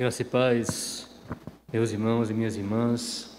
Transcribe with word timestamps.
Graça 0.00 0.22
e 0.22 0.24
paz, 0.24 1.06
meus 1.70 1.90
irmãos 1.90 2.30
e 2.30 2.32
minhas 2.32 2.56
irmãs. 2.56 3.36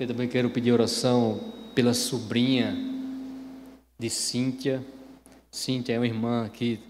Eu 0.00 0.06
também 0.06 0.26
quero 0.26 0.48
pedir 0.48 0.72
oração 0.72 1.52
pela 1.74 1.92
sobrinha 1.92 2.74
de 3.98 4.08
Cíntia. 4.08 4.82
Cíntia 5.50 5.92
é 5.92 5.98
uma 5.98 6.06
irmã 6.06 6.46
aqui 6.46 6.80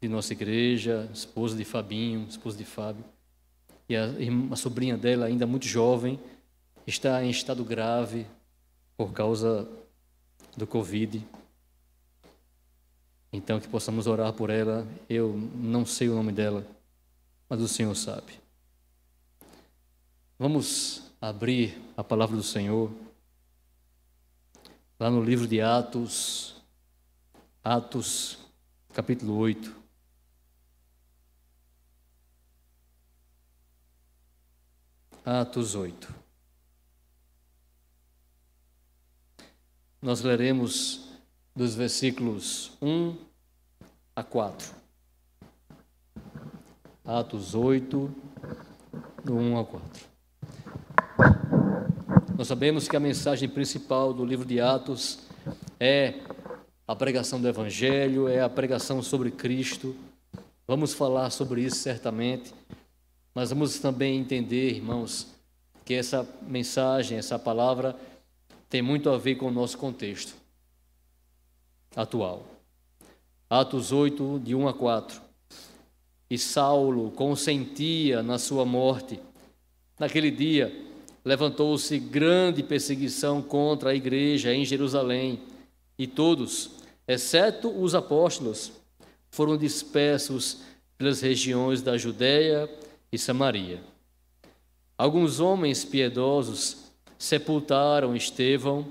de 0.00 0.08
nossa 0.08 0.32
igreja, 0.32 1.08
esposa 1.14 1.56
de 1.56 1.64
Fabinho, 1.64 2.26
esposa 2.28 2.58
de 2.58 2.64
Fábio. 2.64 3.04
E 3.88 3.94
a, 3.94 4.06
a 4.50 4.56
sobrinha 4.56 4.96
dela, 4.96 5.26
ainda 5.26 5.46
muito 5.46 5.68
jovem, 5.68 6.18
está 6.84 7.22
em 7.22 7.30
estado 7.30 7.64
grave 7.64 8.26
por 8.96 9.12
causa 9.12 9.68
do 10.56 10.66
Covid. 10.66 11.24
Então, 13.32 13.60
que 13.60 13.68
possamos 13.68 14.06
orar 14.06 14.32
por 14.32 14.50
ela. 14.50 14.86
Eu 15.08 15.34
não 15.54 15.84
sei 15.84 16.08
o 16.08 16.14
nome 16.14 16.32
dela, 16.32 16.66
mas 17.48 17.60
o 17.60 17.68
Senhor 17.68 17.94
sabe. 17.94 18.40
Vamos 20.38 21.02
abrir 21.20 21.76
a 21.96 22.04
palavra 22.04 22.36
do 22.36 22.42
Senhor 22.42 22.90
lá 24.98 25.10
no 25.10 25.22
livro 25.22 25.46
de 25.46 25.60
Atos, 25.60 26.56
Atos, 27.62 28.38
capítulo 28.94 29.36
8. 29.36 29.76
Atos 35.24 35.74
8. 35.74 36.14
Nós 40.00 40.22
leremos 40.22 40.97
dos 41.58 41.74
versículos 41.74 42.70
1 42.80 43.16
a 44.14 44.22
4. 44.22 44.72
Atos 47.04 47.52
8, 47.52 48.14
do 49.24 49.34
1 49.34 49.58
a 49.58 49.64
4. 49.64 50.04
Nós 52.36 52.46
sabemos 52.46 52.86
que 52.86 52.96
a 52.96 53.00
mensagem 53.00 53.48
principal 53.48 54.14
do 54.14 54.24
livro 54.24 54.46
de 54.46 54.60
Atos 54.60 55.18
é 55.80 56.20
a 56.86 56.94
pregação 56.94 57.40
do 57.40 57.48
Evangelho, 57.48 58.28
é 58.28 58.40
a 58.40 58.48
pregação 58.48 59.02
sobre 59.02 59.32
Cristo. 59.32 59.96
Vamos 60.64 60.94
falar 60.94 61.28
sobre 61.30 61.62
isso 61.62 61.78
certamente, 61.78 62.54
mas 63.34 63.50
vamos 63.50 63.80
também 63.80 64.16
entender, 64.16 64.76
irmãos, 64.76 65.26
que 65.84 65.94
essa 65.94 66.24
mensagem, 66.40 67.18
essa 67.18 67.36
palavra, 67.36 67.96
tem 68.70 68.80
muito 68.80 69.10
a 69.10 69.18
ver 69.18 69.34
com 69.34 69.48
o 69.48 69.50
nosso 69.50 69.76
contexto 69.76 70.36
atual. 71.98 72.46
Atos 73.50 73.90
8, 73.90 74.40
de 74.44 74.54
1 74.54 74.68
a 74.68 74.72
4. 74.72 75.20
E 76.30 76.38
Saulo 76.38 77.10
consentia 77.10 78.22
na 78.22 78.38
sua 78.38 78.64
morte. 78.64 79.18
Naquele 79.98 80.30
dia, 80.30 80.72
levantou-se 81.24 81.98
grande 81.98 82.62
perseguição 82.62 83.42
contra 83.42 83.90
a 83.90 83.94
igreja 83.94 84.54
em 84.54 84.64
Jerusalém, 84.64 85.40
e 85.98 86.06
todos, 86.06 86.70
exceto 87.08 87.68
os 87.68 87.96
apóstolos, 87.96 88.70
foram 89.28 89.56
dispersos 89.56 90.58
pelas 90.96 91.20
regiões 91.20 91.82
da 91.82 91.98
Judéia 91.98 92.70
e 93.10 93.18
Samaria. 93.18 93.80
Alguns 94.96 95.40
homens 95.40 95.84
piedosos 95.84 96.76
sepultaram 97.18 98.14
Estevão 98.14 98.86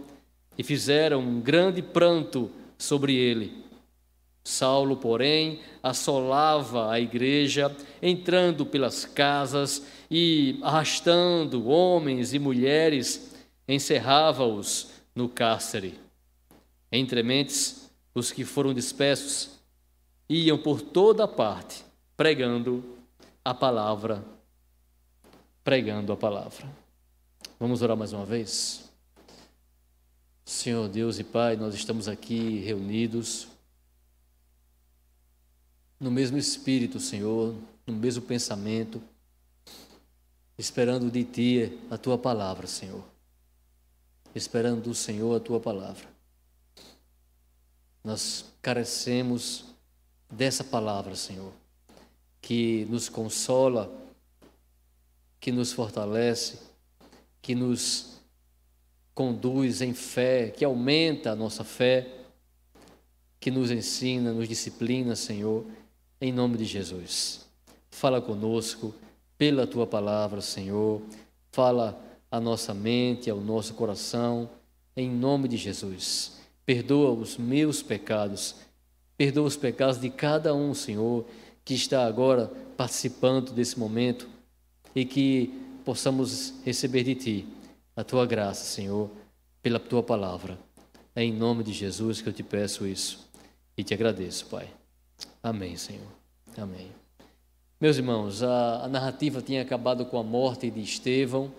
e 0.57 0.63
fizeram 0.63 1.21
um 1.21 1.39
grande 1.39 1.81
pranto 1.81 2.51
sobre 2.77 3.15
ele. 3.15 3.65
Saulo, 4.43 4.95
porém, 4.95 5.59
assolava 5.83 6.89
a 6.89 6.99
igreja, 6.99 7.75
entrando 8.01 8.65
pelas 8.65 9.03
casas 9.03 9.85
e 10.09 10.57
arrastando 10.61 11.67
homens 11.67 12.33
e 12.33 12.39
mulheres, 12.39 13.35
encerrava-os 13.67 14.91
no 15.13 15.27
cárcere. 15.27 15.99
Entre 16.89 17.21
mentes, 17.23 17.89
os 18.15 18.31
que 18.31 18.45
foram 18.45 18.73
dispersos 18.73 19.59
iam 20.29 20.57
por 20.57 20.81
toda 20.81 21.27
parte, 21.27 21.83
pregando 22.15 22.83
a 23.43 23.53
palavra, 23.53 24.23
pregando 25.61 26.13
a 26.13 26.17
palavra. 26.17 26.65
Vamos 27.59 27.81
orar 27.81 27.97
mais 27.97 28.13
uma 28.13 28.25
vez? 28.25 28.86
Senhor 30.47 30.87
Deus 30.87 31.19
e 31.19 31.25
Pai, 31.25 31.57
nós 31.57 31.75
estamos 31.75 32.07
aqui 32.07 32.59
reunidos 32.59 33.49
no 35.99 36.09
mesmo 36.09 36.37
espírito, 36.37 37.01
Senhor, 37.01 37.53
no 37.85 37.93
mesmo 37.93 38.23
pensamento, 38.23 39.03
esperando 40.57 41.11
de 41.11 41.25
Ti 41.25 41.77
a 41.91 41.97
Tua 41.97 42.17
palavra, 42.17 42.65
Senhor. 42.65 43.03
Esperando 44.33 44.83
do 44.83 44.95
Senhor 44.95 45.35
a 45.35 45.39
Tua 45.41 45.59
palavra. 45.59 46.07
Nós 48.01 48.45
carecemos 48.61 49.65
dessa 50.31 50.63
palavra, 50.63 51.13
Senhor, 51.17 51.51
que 52.41 52.85
nos 52.85 53.09
consola, 53.09 53.93
que 55.41 55.51
nos 55.51 55.73
fortalece, 55.73 56.57
que 57.41 57.53
nos 57.53 58.16
conduz 59.17 59.81
em 59.81 59.95
fé, 59.95 60.51
que 60.55 60.63
aumenta 60.63 61.31
a 61.31 61.35
nossa 61.35 61.63
fé, 61.63 62.07
que 63.39 63.49
nos 63.49 63.71
ensina, 63.71 64.31
nos 64.31 64.47
disciplina, 64.47 65.15
Senhor, 65.15 65.65
em 66.21 66.31
nome 66.31 66.55
de 66.55 66.65
Jesus. 66.65 67.47
Fala 67.89 68.21
conosco 68.21 68.93
pela 69.35 69.65
tua 69.65 69.87
palavra, 69.87 70.39
Senhor. 70.39 71.01
Fala 71.51 71.99
a 72.29 72.39
nossa 72.39 72.75
mente, 72.75 73.27
ao 73.27 73.41
nosso 73.41 73.73
coração, 73.73 74.51
em 74.95 75.09
nome 75.09 75.47
de 75.47 75.57
Jesus. 75.57 76.33
Perdoa 76.63 77.11
os 77.11 77.37
meus 77.37 77.81
pecados, 77.81 78.57
perdoa 79.17 79.47
os 79.47 79.57
pecados 79.57 79.99
de 79.99 80.11
cada 80.11 80.53
um, 80.53 80.75
Senhor, 80.75 81.25
que 81.65 81.73
está 81.73 82.05
agora 82.05 82.51
participando 82.77 83.51
desse 83.51 83.79
momento 83.79 84.29
e 84.95 85.03
que 85.05 85.51
possamos 85.83 86.53
receber 86.63 87.03
de 87.03 87.15
Ti 87.15 87.56
a 87.97 88.03
tua 88.03 88.27
graça, 88.27 88.63
Senhor, 88.63 89.09
pela 89.59 89.79
tua 89.79 90.03
palavra. 90.03 90.55
É 91.15 91.23
em 91.23 91.33
nome 91.33 91.63
de 91.63 91.73
Jesus 91.73 92.21
que 92.21 92.29
eu 92.29 92.33
te 92.33 92.43
peço 92.43 92.85
isso 92.85 93.27
e 93.75 93.83
te 93.83 93.91
agradeço, 93.91 94.45
Pai. 94.45 94.69
Amém, 95.41 95.75
Senhor. 95.75 96.05
Amém. 96.55 96.91
Meus 97.81 97.97
irmãos, 97.97 98.43
a, 98.43 98.85
a 98.85 98.87
narrativa 98.87 99.41
tinha 99.41 99.63
acabado 99.63 100.05
com 100.05 100.19
a 100.19 100.23
morte 100.23 100.69
de 100.69 100.79
Estevão, 100.79 101.51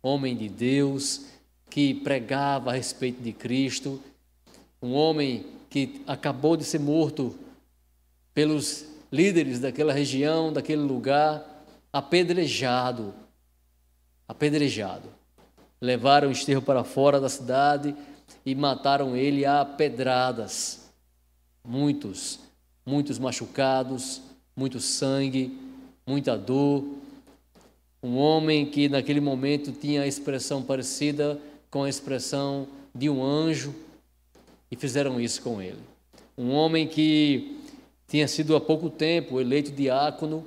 homem 0.00 0.36
de 0.36 0.48
Deus, 0.48 1.26
que 1.68 1.94
pregava 1.94 2.70
a 2.70 2.74
respeito 2.74 3.20
de 3.20 3.32
Cristo, 3.32 4.00
um 4.80 4.92
homem 4.92 5.46
que 5.68 6.00
acabou 6.06 6.56
de 6.56 6.62
ser 6.62 6.78
morto 6.78 7.36
pelos 8.32 8.86
líderes 9.10 9.58
daquela 9.58 9.92
região, 9.92 10.52
daquele 10.52 10.82
lugar, 10.82 11.44
apedrejado. 11.92 13.12
Apedrejado 14.28 15.21
levaram 15.82 16.30
Estevão 16.30 16.62
para 16.62 16.84
fora 16.84 17.20
da 17.20 17.28
cidade 17.28 17.92
e 18.46 18.54
mataram 18.54 19.16
ele 19.16 19.44
a 19.44 19.64
pedradas. 19.64 20.88
Muitos, 21.64 22.38
muitos 22.86 23.18
machucados, 23.18 24.22
muito 24.54 24.78
sangue, 24.78 25.58
muita 26.06 26.38
dor. 26.38 26.84
Um 28.00 28.16
homem 28.16 28.64
que 28.64 28.88
naquele 28.88 29.20
momento 29.20 29.72
tinha 29.72 30.02
a 30.02 30.06
expressão 30.06 30.62
parecida 30.62 31.40
com 31.68 31.82
a 31.82 31.88
expressão 31.88 32.68
de 32.94 33.10
um 33.10 33.24
anjo 33.24 33.74
e 34.70 34.76
fizeram 34.76 35.20
isso 35.20 35.42
com 35.42 35.60
ele. 35.60 35.80
Um 36.38 36.52
homem 36.52 36.86
que 36.86 37.58
tinha 38.06 38.28
sido 38.28 38.54
há 38.54 38.60
pouco 38.60 38.88
tempo 38.88 39.40
eleito 39.40 39.72
diácono 39.72 40.46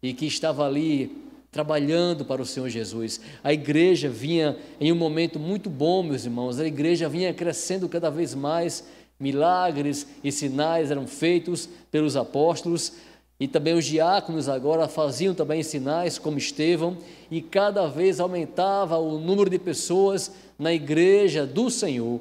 e 0.00 0.14
que 0.14 0.26
estava 0.26 0.64
ali 0.64 1.25
trabalhando 1.56 2.22
para 2.22 2.42
o 2.42 2.44
Senhor 2.44 2.68
Jesus. 2.68 3.18
A 3.42 3.50
igreja 3.50 4.10
vinha 4.10 4.58
em 4.78 4.92
um 4.92 4.94
momento 4.94 5.38
muito 5.38 5.70
bom, 5.70 6.02
meus 6.02 6.26
irmãos, 6.26 6.60
a 6.60 6.66
igreja 6.66 7.08
vinha 7.08 7.32
crescendo 7.32 7.88
cada 7.88 8.10
vez 8.10 8.34
mais, 8.34 8.84
milagres 9.18 10.06
e 10.22 10.30
sinais 10.30 10.90
eram 10.90 11.06
feitos 11.06 11.66
pelos 11.90 12.14
apóstolos. 12.14 12.92
E 13.40 13.48
também 13.48 13.72
os 13.72 13.86
diáconos 13.86 14.50
agora 14.50 14.86
faziam 14.86 15.34
também 15.34 15.62
sinais, 15.62 16.18
como 16.18 16.36
Estevão, 16.36 16.98
e 17.30 17.40
cada 17.40 17.86
vez 17.86 18.20
aumentava 18.20 18.98
o 18.98 19.18
número 19.18 19.48
de 19.48 19.58
pessoas 19.58 20.30
na 20.58 20.74
igreja 20.74 21.46
do 21.46 21.70
Senhor. 21.70 22.20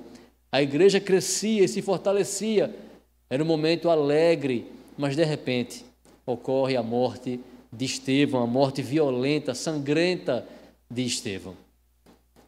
A 0.50 0.62
igreja 0.62 1.02
crescia 1.02 1.66
e 1.66 1.68
se 1.68 1.82
fortalecia. 1.82 2.74
Era 3.30 3.44
um 3.44 3.46
momento 3.46 3.90
alegre, 3.90 4.72
mas 4.98 5.14
de 5.14 5.26
repente 5.26 5.84
ocorre 6.26 6.78
a 6.78 6.84
morte 6.84 7.38
de 7.72 7.86
Estevão, 7.86 8.42
a 8.42 8.48
morte 8.48 8.82
violenta, 8.82 9.54
sangrenta 9.54 10.48
de 10.90 11.06
Estevão. 11.06 11.56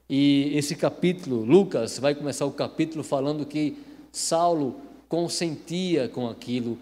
E 0.10 0.52
esse 0.56 0.76
capítulo, 0.76 1.44
Lucas 1.44 2.00
vai 2.00 2.16
começar 2.16 2.46
o 2.46 2.52
capítulo 2.52 3.04
falando 3.04 3.46
que 3.46 3.78
Saulo 4.12 4.76
consentia 5.10 6.08
com 6.08 6.30
aquilo. 6.30 6.78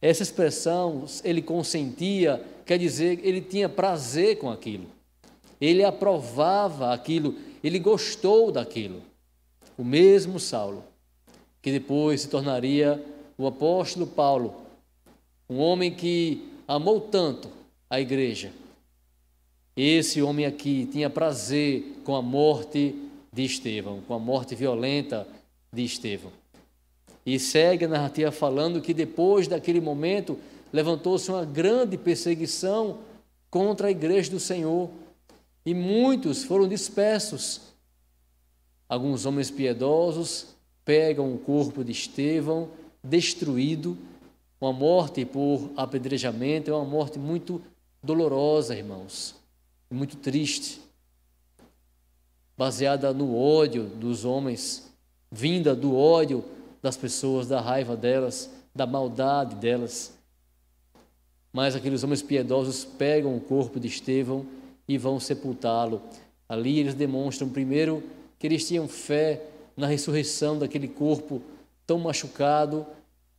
Essa 0.00 0.22
expressão, 0.22 1.04
ele 1.24 1.40
consentia, 1.40 2.42
quer 2.66 2.78
dizer, 2.78 3.20
ele 3.22 3.40
tinha 3.40 3.68
prazer 3.68 4.38
com 4.38 4.50
aquilo. 4.50 4.86
Ele 5.58 5.82
aprovava 5.82 6.92
aquilo, 6.92 7.34
ele 7.64 7.78
gostou 7.78 8.52
daquilo. 8.52 9.02
O 9.78 9.84
mesmo 9.84 10.38
Saulo, 10.38 10.84
que 11.62 11.72
depois 11.72 12.22
se 12.22 12.28
tornaria 12.28 13.02
o 13.38 13.46
apóstolo 13.46 14.06
Paulo, 14.06 14.54
um 15.48 15.58
homem 15.58 15.94
que 15.94 16.46
amou 16.68 17.00
tanto 17.00 17.55
a 17.88 18.00
igreja. 18.00 18.52
Esse 19.76 20.22
homem 20.22 20.46
aqui 20.46 20.88
tinha 20.90 21.10
prazer 21.10 22.00
com 22.04 22.16
a 22.16 22.22
morte 22.22 22.94
de 23.32 23.44
Estevão, 23.44 24.00
com 24.06 24.14
a 24.14 24.18
morte 24.18 24.54
violenta 24.54 25.26
de 25.72 25.84
Estevão. 25.84 26.32
E 27.24 27.38
segue 27.38 27.84
a 27.84 27.88
narrativa 27.88 28.32
falando 28.32 28.80
que 28.80 28.94
depois 28.94 29.46
daquele 29.46 29.80
momento 29.80 30.38
levantou-se 30.72 31.30
uma 31.30 31.44
grande 31.44 31.98
perseguição 31.98 32.98
contra 33.50 33.88
a 33.88 33.90
igreja 33.90 34.30
do 34.30 34.40
Senhor 34.40 34.90
e 35.64 35.74
muitos 35.74 36.44
foram 36.44 36.68
dispersos. 36.68 37.60
Alguns 38.88 39.26
homens 39.26 39.50
piedosos 39.50 40.56
pegam 40.84 41.34
o 41.34 41.38
corpo 41.38 41.84
de 41.84 41.92
Estevão 41.92 42.70
destruído, 43.02 43.96
uma 44.60 44.72
morte 44.72 45.24
por 45.24 45.70
apedrejamento, 45.76 46.70
é 46.70 46.74
uma 46.74 46.84
morte 46.84 47.18
muito 47.18 47.60
dolorosa, 48.02 48.76
irmãos, 48.76 49.34
muito 49.90 50.16
triste, 50.16 50.80
baseada 52.56 53.12
no 53.12 53.36
ódio 53.36 53.84
dos 53.84 54.24
homens, 54.24 54.90
vinda 55.30 55.74
do 55.74 55.96
ódio 55.96 56.44
das 56.82 56.96
pessoas, 56.96 57.46
da 57.46 57.60
raiva 57.60 57.96
delas, 57.96 58.50
da 58.74 58.86
maldade 58.86 59.56
delas. 59.56 60.12
Mas 61.52 61.74
aqueles 61.74 62.02
homens 62.04 62.22
piedosos 62.22 62.84
pegam 62.84 63.36
o 63.36 63.40
corpo 63.40 63.80
de 63.80 63.88
Estevão 63.88 64.46
e 64.86 64.96
vão 64.96 65.18
sepultá-lo. 65.18 66.00
Ali 66.48 66.78
eles 66.78 66.94
demonstram, 66.94 67.48
primeiro, 67.48 68.02
que 68.38 68.46
eles 68.46 68.66
tinham 68.66 68.86
fé 68.86 69.42
na 69.76 69.86
ressurreição 69.86 70.58
daquele 70.58 70.88
corpo 70.88 71.42
tão 71.86 71.98
machucado, 71.98 72.86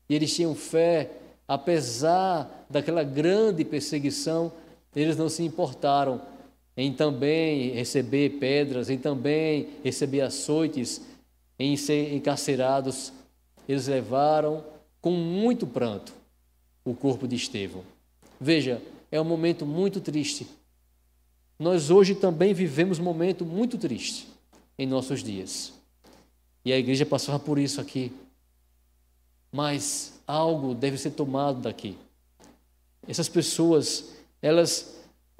e 0.09 0.15
eles 0.15 0.33
tinham 0.33 0.55
fé, 0.55 1.11
apesar 1.47 2.65
daquela 2.69 3.03
grande 3.03 3.63
perseguição, 3.63 4.51
eles 4.95 5.15
não 5.15 5.29
se 5.29 5.43
importaram 5.43 6.21
em 6.75 6.93
também 6.93 7.71
receber 7.71 8.37
pedras, 8.39 8.89
em 8.89 8.97
também 8.97 9.69
receber 9.83 10.21
açoites, 10.21 11.01
em 11.57 11.75
ser 11.77 12.13
encarcerados. 12.13 13.13
Eles 13.67 13.87
levaram 13.87 14.63
com 15.01 15.11
muito 15.11 15.65
pranto 15.65 16.13
o 16.83 16.93
corpo 16.93 17.27
de 17.27 17.35
Estevão. 17.35 17.83
Veja, 18.39 18.81
é 19.11 19.19
um 19.19 19.25
momento 19.25 19.65
muito 19.65 19.99
triste. 20.01 20.47
Nós 21.57 21.89
hoje 21.89 22.13
também 22.13 22.53
vivemos 22.53 22.99
um 22.99 23.03
momento 23.03 23.43
muito 23.43 23.77
triste 23.77 24.27
em 24.77 24.85
nossos 24.85 25.23
dias. 25.23 25.73
E 26.63 26.71
a 26.71 26.77
igreja 26.77 27.05
passava 27.05 27.39
por 27.39 27.57
isso 27.57 27.81
aqui. 27.81 28.11
Mas 29.51 30.16
algo 30.27 30.75
deve 30.75 30.97
ser 30.97 31.11
tomado 31.11 31.61
daqui. 31.61 31.97
Essas 33.07 33.29
pessoas, 33.29 34.11
elas 34.41 34.97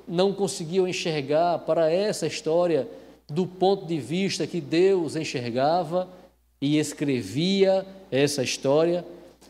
não 0.08 0.34
conseguiam 0.34 0.88
enxergar 0.88 1.60
para 1.60 1.92
essa 1.92 2.26
história 2.26 2.88
do 3.28 3.46
ponto 3.46 3.86
de 3.86 4.00
vista 4.00 4.48
que 4.48 4.62
Deus 4.62 5.18
enxergava 5.18 6.08
e 6.62 6.78
escrevia 6.80 7.86
essa 8.10 8.42
história, 8.42 9.06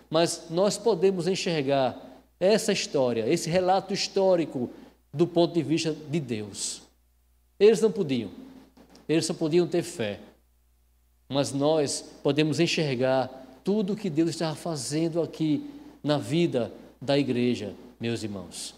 mas 0.10 0.48
nós 0.50 0.78
podemos 0.78 1.28
enxergar 1.28 1.96
essa 2.40 2.74
história, 2.74 3.28
esse 3.30 3.50
relato 3.50 3.94
histórico 3.94 4.70
do 5.14 5.28
ponto 5.28 5.54
de 5.54 5.62
vista 5.62 5.94
de 5.94 6.20
Deus. 6.20 6.82
Eles 7.60 7.82
não 7.82 7.92
podiam, 7.92 8.32
eles 9.08 9.26
só 9.26 9.34
podiam 9.34 9.68
ter 9.68 9.84
fé, 9.84 10.20
mas 11.30 11.52
nós 11.52 12.04
podemos 12.24 12.60
enxergar 12.60 13.47
tudo 13.68 13.92
o 13.92 13.96
que 13.98 14.10
Deus 14.10 14.30
estava 14.30 14.56
fazendo 14.56 15.22
aqui 15.22 15.70
na 16.02 16.18
vida 16.18 16.72
da 17.02 17.20
igreja, 17.20 17.74
meus 18.00 18.24
irmãos. 18.24 18.74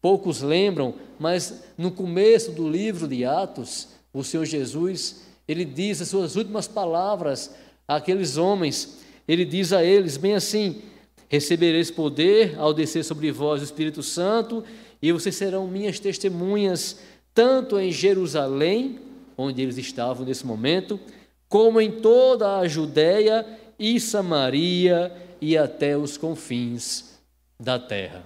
Poucos 0.00 0.40
lembram, 0.40 0.94
mas 1.20 1.62
no 1.76 1.90
começo 1.90 2.50
do 2.52 2.66
livro 2.66 3.06
de 3.06 3.26
Atos, 3.26 3.88
o 4.10 4.24
Senhor 4.24 4.46
Jesus, 4.46 5.24
ele 5.46 5.62
diz 5.62 6.00
as 6.00 6.08
suas 6.08 6.36
últimas 6.36 6.66
palavras 6.66 7.54
àqueles 7.86 8.38
homens. 8.38 8.96
Ele 9.28 9.44
diz 9.44 9.74
a 9.74 9.84
eles 9.84 10.16
bem 10.16 10.36
assim: 10.36 10.80
Recebereis 11.28 11.90
poder 11.90 12.58
ao 12.58 12.72
descer 12.72 13.04
sobre 13.04 13.30
vós 13.30 13.60
o 13.60 13.64
Espírito 13.64 14.02
Santo, 14.02 14.64
e 15.02 15.12
vocês 15.12 15.36
serão 15.36 15.66
minhas 15.66 16.00
testemunhas, 16.00 16.98
tanto 17.34 17.78
em 17.78 17.92
Jerusalém, 17.92 19.00
onde 19.36 19.60
eles 19.60 19.76
estavam 19.76 20.24
nesse 20.24 20.46
momento, 20.46 20.98
como 21.46 21.78
em 21.78 21.90
toda 22.00 22.56
a 22.56 22.66
Judéia 22.66 23.44
e 23.78 24.00
Samaria 24.00 25.12
e 25.40 25.56
até 25.56 25.96
os 25.96 26.16
confins 26.16 27.18
da 27.58 27.78
terra. 27.78 28.24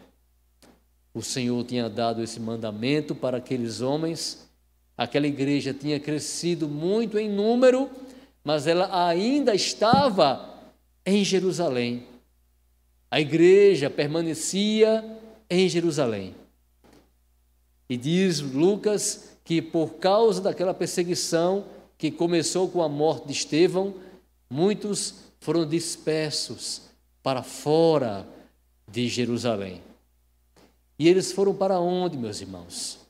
O 1.14 1.22
Senhor 1.22 1.62
tinha 1.64 1.90
dado 1.90 2.22
esse 2.22 2.40
mandamento 2.40 3.14
para 3.14 3.36
aqueles 3.36 3.80
homens. 3.80 4.48
Aquela 4.96 5.26
igreja 5.26 5.74
tinha 5.74 6.00
crescido 6.00 6.68
muito 6.68 7.18
em 7.18 7.28
número, 7.28 7.90
mas 8.42 8.66
ela 8.66 9.06
ainda 9.06 9.54
estava 9.54 10.58
em 11.04 11.22
Jerusalém. 11.24 12.06
A 13.10 13.20
igreja 13.20 13.90
permanecia 13.90 15.04
em 15.50 15.68
Jerusalém. 15.68 16.34
E 17.88 17.96
diz 17.96 18.40
Lucas 18.40 19.36
que 19.44 19.60
por 19.60 19.94
causa 19.94 20.40
daquela 20.40 20.72
perseguição 20.72 21.66
que 21.98 22.10
começou 22.10 22.70
com 22.70 22.82
a 22.82 22.88
morte 22.88 23.26
de 23.26 23.32
Estevão, 23.32 23.94
muitos 24.48 25.14
foram 25.42 25.66
dispersos 25.66 26.82
para 27.20 27.42
fora 27.42 28.24
de 28.88 29.08
Jerusalém. 29.08 29.82
E 30.96 31.08
eles 31.08 31.32
foram 31.32 31.52
para 31.52 31.80
onde, 31.80 32.16
meus 32.16 32.40
irmãos? 32.40 33.00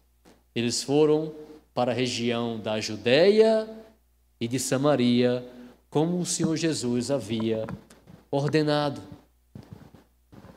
Eles 0.55 0.82
foram 0.82 1.34
para 1.75 1.93
a 1.93 1.94
região 1.94 2.58
da 2.58 2.81
Judéia 2.81 3.69
e 4.40 4.49
de 4.49 4.58
Samaria, 4.58 5.46
como 5.90 6.19
o 6.19 6.25
Senhor 6.25 6.56
Jesus 6.56 7.11
havia 7.11 7.67
ordenado. 8.31 9.03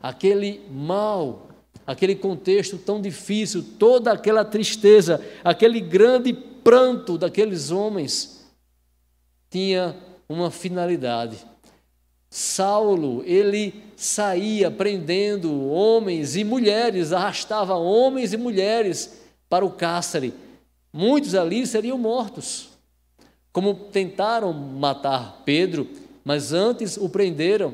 Aquele 0.01 0.65
mal, 0.71 1.49
aquele 1.85 2.15
contexto 2.15 2.77
tão 2.77 3.01
difícil, 3.01 3.61
toda 3.77 4.13
aquela 4.13 4.45
tristeza, 4.45 5.21
aquele 5.43 5.81
grande 5.81 6.31
pranto 6.31 7.17
daqueles 7.17 7.69
homens, 7.69 8.49
tinha 9.49 9.93
uma 10.29 10.49
finalidade 10.49 11.45
Saulo, 12.37 13.23
ele 13.25 13.73
saía 13.95 14.69
prendendo 14.69 15.69
homens 15.69 16.35
e 16.35 16.43
mulheres, 16.43 17.13
arrastava 17.13 17.75
homens 17.75 18.33
e 18.33 18.37
mulheres 18.37 19.21
para 19.47 19.63
o 19.63 19.71
cárcere. 19.71 20.33
Muitos 20.91 21.33
ali 21.33 21.65
seriam 21.65 21.97
mortos. 21.97 22.71
Como 23.53 23.73
tentaram 23.73 24.51
matar 24.51 25.43
Pedro, 25.45 25.87
mas 26.25 26.51
antes 26.51 26.97
o 26.97 27.07
prenderam. 27.07 27.73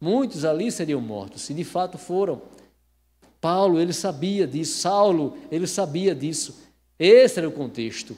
Muitos 0.00 0.44
ali 0.44 0.70
seriam 0.70 1.00
mortos, 1.00 1.50
e 1.50 1.54
de 1.54 1.64
fato 1.64 1.98
foram. 1.98 2.40
Paulo, 3.40 3.80
ele 3.80 3.92
sabia 3.92 4.46
disso, 4.46 4.78
Saulo, 4.78 5.36
ele 5.50 5.66
sabia 5.66 6.14
disso. 6.14 6.62
Esse 6.96 7.40
era 7.40 7.48
o 7.48 7.52
contexto. 7.52 8.16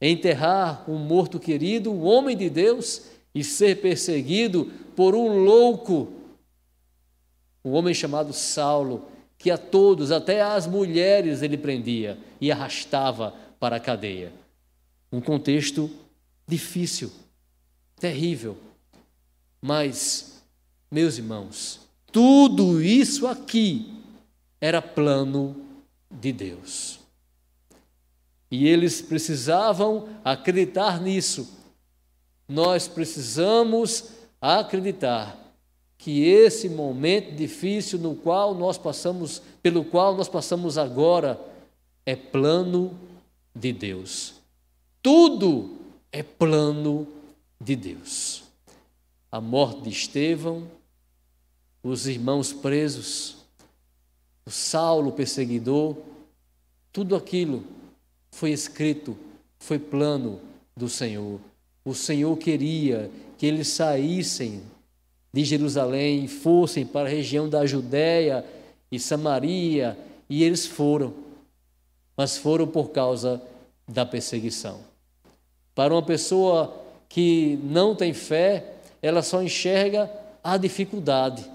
Enterrar 0.00 0.90
um 0.90 0.96
morto 0.96 1.38
querido, 1.38 1.92
um 1.92 2.06
homem 2.06 2.34
de 2.34 2.48
Deus, 2.48 3.17
e 3.38 3.44
ser 3.44 3.80
perseguido 3.80 4.64
por 4.96 5.14
um 5.14 5.44
louco, 5.44 6.12
um 7.64 7.70
homem 7.70 7.94
chamado 7.94 8.32
Saulo, 8.32 9.06
que 9.38 9.48
a 9.48 9.56
todos, 9.56 10.10
até 10.10 10.42
as 10.42 10.66
mulheres, 10.66 11.40
ele 11.40 11.56
prendia 11.56 12.18
e 12.40 12.50
arrastava 12.50 13.32
para 13.60 13.76
a 13.76 13.80
cadeia. 13.80 14.32
Um 15.12 15.20
contexto 15.20 15.88
difícil, 16.48 17.12
terrível. 18.00 18.56
Mas, 19.62 20.42
meus 20.90 21.16
irmãos, 21.16 21.78
tudo 22.10 22.82
isso 22.82 23.24
aqui 23.28 24.02
era 24.60 24.82
plano 24.82 25.54
de 26.10 26.32
Deus. 26.32 26.98
E 28.50 28.66
eles 28.66 29.00
precisavam 29.00 30.08
acreditar 30.24 31.00
nisso 31.00 31.57
nós 32.48 32.88
precisamos 32.88 34.10
acreditar 34.40 35.36
que 35.98 36.24
esse 36.24 36.68
momento 36.68 37.34
difícil 37.34 37.98
no 37.98 38.14
qual 38.14 38.54
nós 38.54 38.78
passamos, 38.78 39.42
pelo 39.62 39.84
qual 39.84 40.16
nós 40.16 40.28
passamos 40.28 40.78
agora, 40.78 41.38
é 42.06 42.16
plano 42.16 42.96
de 43.54 43.72
Deus. 43.72 44.34
Tudo 45.02 45.76
é 46.10 46.22
plano 46.22 47.06
de 47.60 47.76
Deus. 47.76 48.44
a 49.30 49.40
morte 49.40 49.82
de 49.82 49.90
Estevão, 49.90 50.66
os 51.82 52.06
irmãos 52.06 52.52
presos, 52.52 53.36
o 54.46 54.50
Saulo 54.50 55.12
perseguidor, 55.12 55.96
tudo 56.90 57.14
aquilo 57.14 57.62
foi 58.30 58.50
escrito, 58.52 59.16
foi 59.58 59.78
plano 59.78 60.40
do 60.74 60.88
Senhor. 60.88 61.40
O 61.84 61.94
Senhor 61.94 62.36
queria 62.36 63.10
que 63.36 63.46
eles 63.46 63.68
saíssem 63.68 64.62
de 65.32 65.44
Jerusalém 65.44 66.24
e 66.24 66.28
fossem 66.28 66.84
para 66.84 67.08
a 67.08 67.12
região 67.12 67.48
da 67.48 67.64
Judéia 67.64 68.44
e 68.90 68.98
Samaria, 68.98 69.96
e 70.28 70.42
eles 70.42 70.66
foram, 70.66 71.14
mas 72.16 72.36
foram 72.36 72.66
por 72.66 72.90
causa 72.90 73.40
da 73.86 74.04
perseguição. 74.04 74.80
Para 75.74 75.94
uma 75.94 76.02
pessoa 76.02 76.74
que 77.08 77.58
não 77.62 77.94
tem 77.94 78.12
fé, 78.12 78.74
ela 79.00 79.22
só 79.22 79.42
enxerga 79.42 80.10
a 80.42 80.56
dificuldade, 80.56 81.48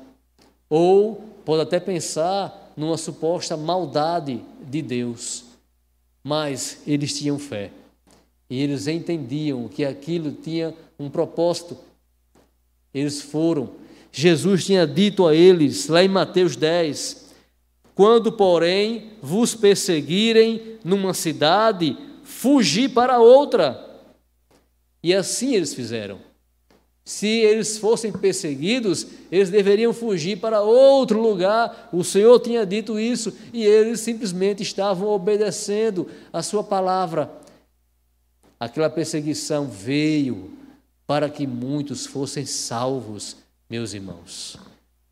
ou 0.70 1.22
pode 1.44 1.62
até 1.62 1.80
pensar 1.80 2.72
numa 2.78 2.98
suposta 2.98 3.58
maldade 3.58 4.44
de 4.62 4.82
Deus. 4.82 5.44
Mas 6.24 6.82
eles 6.88 7.18
tinham 7.18 7.38
fé 7.38 7.70
e 8.50 8.62
eles 8.62 8.88
entendiam 8.88 9.68
que 9.68 9.84
aquilo 9.84 10.32
tinha 10.32 10.74
um 11.00 11.10
propósito. 11.10 11.78
Eles 12.94 13.22
foram. 13.22 13.72
Jesus 14.12 14.66
tinha 14.66 14.86
dito 14.86 15.26
a 15.26 15.34
eles, 15.36 15.88
lá 15.88 16.04
em 16.04 16.08
Mateus 16.08 16.56
10, 16.56 17.34
quando, 17.96 18.32
porém, 18.32 19.12
vos 19.22 19.56
perseguirem 19.56 20.78
numa 20.84 21.14
cidade, 21.14 21.98
fugi 22.24 22.88
para 22.88 23.20
outra. 23.20 24.02
E 25.02 25.14
assim 25.14 25.56
eles 25.56 25.74
fizeram. 25.74 26.20
Se 27.06 27.28
eles 27.28 27.78
fossem 27.78 28.14
perseguidos, 28.14 29.06
eles 29.30 29.50
deveriam 29.50 29.92
fugir 29.92 30.38
para 30.38 30.62
outro 30.62 31.22
lugar. 31.22 31.90
O 31.92 32.04
Senhor 32.04 32.40
tinha 32.40 32.66
dito 32.66 32.98
isso 32.98 33.34
e 33.52 33.66
eles 33.66 34.00
simplesmente 34.00 34.64
estavam 34.64 35.10
obedecendo 35.10 36.08
a 36.32 36.42
Sua 36.42 36.64
palavra. 36.64 37.30
Aquela 38.64 38.90
perseguição 38.90 39.68
veio 39.68 40.54
para 41.06 41.30
que 41.30 41.46
muitos 41.46 42.06
fossem 42.06 42.46
salvos, 42.46 43.36
meus 43.70 43.94
irmãos. 43.94 44.56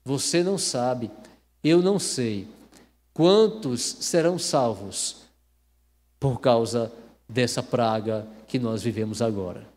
Você 0.06 0.42
não 0.42 0.58
sabe, 0.58 1.12
eu 1.62 1.82
não 1.82 2.00
sei 2.00 2.48
quantos 3.14 3.82
serão 3.82 4.40
salvos 4.40 5.18
por 6.18 6.40
causa 6.40 6.94
dessa 7.28 7.62
praga 7.62 8.26
que 8.48 8.58
nós 8.58 8.82
vivemos 8.84 9.22
agora. 9.22 9.68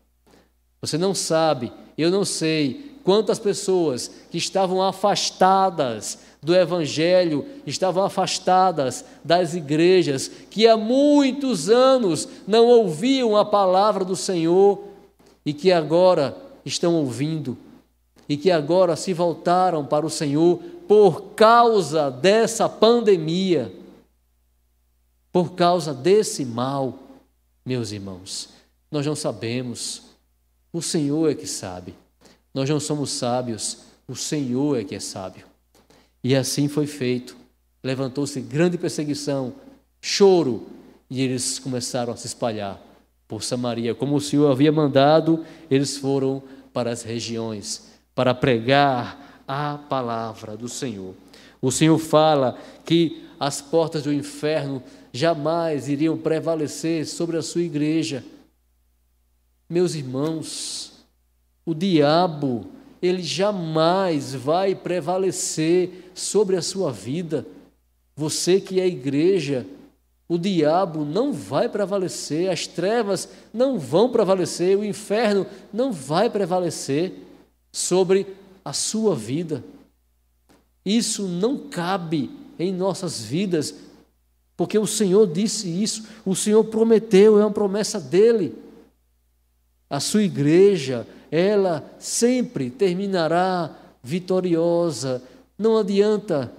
Você 0.79 0.97
não 0.97 1.13
sabe, 1.13 1.69
eu 1.97 2.09
não 2.09 2.23
sei 2.23 2.94
quantas 3.05 3.39
pessoas 3.39 4.09
que 4.31 4.37
estavam 4.37 4.81
afastadas 4.81 6.17
do 6.41 6.55
Evangelho, 6.55 7.45
estavam 7.65 8.03
afastadas 8.03 9.05
das 9.23 9.53
igrejas, 9.53 10.29
que 10.49 10.67
há 10.67 10.75
muitos 10.75 11.69
anos 11.69 12.27
não 12.47 12.65
ouviam 12.65 13.37
a 13.37 13.45
palavra 13.45 14.03
do 14.03 14.15
Senhor 14.15 14.83
e 15.45 15.53
que 15.53 15.71
agora 15.71 16.35
estão 16.65 16.95
ouvindo 16.95 17.55
e 18.27 18.35
que 18.35 18.49
agora 18.49 18.95
se 18.95 19.13
voltaram 19.13 19.85
para 19.85 20.05
o 20.05 20.09
Senhor 20.09 20.57
por 20.87 21.33
causa 21.35 22.09
dessa 22.09 22.67
pandemia, 22.67 23.71
por 25.31 25.53
causa 25.53 25.93
desse 25.93 26.43
mal, 26.43 26.97
meus 27.63 27.91
irmãos. 27.91 28.49
Nós 28.91 29.05
não 29.05 29.15
sabemos 29.15 30.01
o 30.73 30.81
Senhor 30.81 31.31
é 31.31 31.35
que 31.35 31.47
sabe. 31.47 31.95
Nós 32.55 32.69
não 32.69 32.79
somos 32.79 33.09
sábios, 33.09 33.79
o 34.07 34.15
Senhor 34.15 34.79
é 34.79 34.83
que 34.85 34.95
é 34.95 34.99
sábio. 34.99 35.45
E 36.23 36.33
assim 36.33 36.69
foi 36.69 36.87
feito. 36.87 37.35
Levantou-se 37.83 38.39
grande 38.39 38.77
perseguição, 38.77 39.53
choro, 39.99 40.65
e 41.09 41.21
eles 41.21 41.59
começaram 41.59 42.13
a 42.13 42.15
se 42.15 42.27
espalhar 42.27 42.81
por 43.27 43.43
Samaria. 43.43 43.93
Como 43.93 44.15
o 44.15 44.21
Senhor 44.21 44.49
havia 44.49 44.71
mandado, 44.71 45.45
eles 45.69 45.97
foram 45.97 46.41
para 46.71 46.91
as 46.91 47.01
regiões 47.01 47.91
para 48.15 48.33
pregar 48.33 49.43
a 49.45 49.77
palavra 49.89 50.55
do 50.55 50.69
Senhor. 50.69 51.13
O 51.61 51.73
Senhor 51.73 51.97
fala 51.97 52.57
que 52.85 53.25
as 53.37 53.59
portas 53.59 54.03
do 54.03 54.13
inferno 54.13 54.81
jamais 55.11 55.89
iriam 55.89 56.17
prevalecer 56.17 57.05
sobre 57.05 57.35
a 57.35 57.41
sua 57.41 57.63
igreja. 57.63 58.23
Meus 59.69 59.93
irmãos, 59.93 60.94
o 61.65 61.73
diabo, 61.73 62.67
ele 63.01 63.23
jamais 63.23 64.33
vai 64.33 64.75
prevalecer 64.75 66.11
sobre 66.13 66.55
a 66.55 66.61
sua 66.61 66.91
vida. 66.91 67.45
Você 68.15 68.61
que 68.61 68.79
é 68.79 68.87
igreja, 68.87 69.65
o 70.27 70.37
diabo 70.37 71.05
não 71.05 71.33
vai 71.33 71.69
prevalecer, 71.69 72.49
as 72.49 72.65
trevas 72.65 73.29
não 73.53 73.77
vão 73.77 74.09
prevalecer, 74.09 74.77
o 74.77 74.85
inferno 74.85 75.45
não 75.73 75.91
vai 75.91 76.29
prevalecer 76.29 77.13
sobre 77.71 78.27
a 78.63 78.73
sua 78.73 79.15
vida. 79.15 79.63
Isso 80.85 81.27
não 81.27 81.57
cabe 81.57 82.31
em 82.57 82.71
nossas 82.71 83.21
vidas, 83.21 83.75
porque 84.55 84.77
o 84.79 84.87
Senhor 84.87 85.27
disse 85.27 85.67
isso, 85.67 86.05
o 86.25 86.35
Senhor 86.35 86.63
prometeu, 86.65 87.39
é 87.39 87.41
uma 87.41 87.51
promessa 87.51 87.99
dele. 87.99 88.55
A 89.89 89.99
sua 89.99 90.23
igreja, 90.23 91.05
ela 91.31 91.83
sempre 91.99 92.69
terminará 92.69 93.71
vitoriosa. 94.03 95.21
Não 95.57 95.77
adianta. 95.77 96.51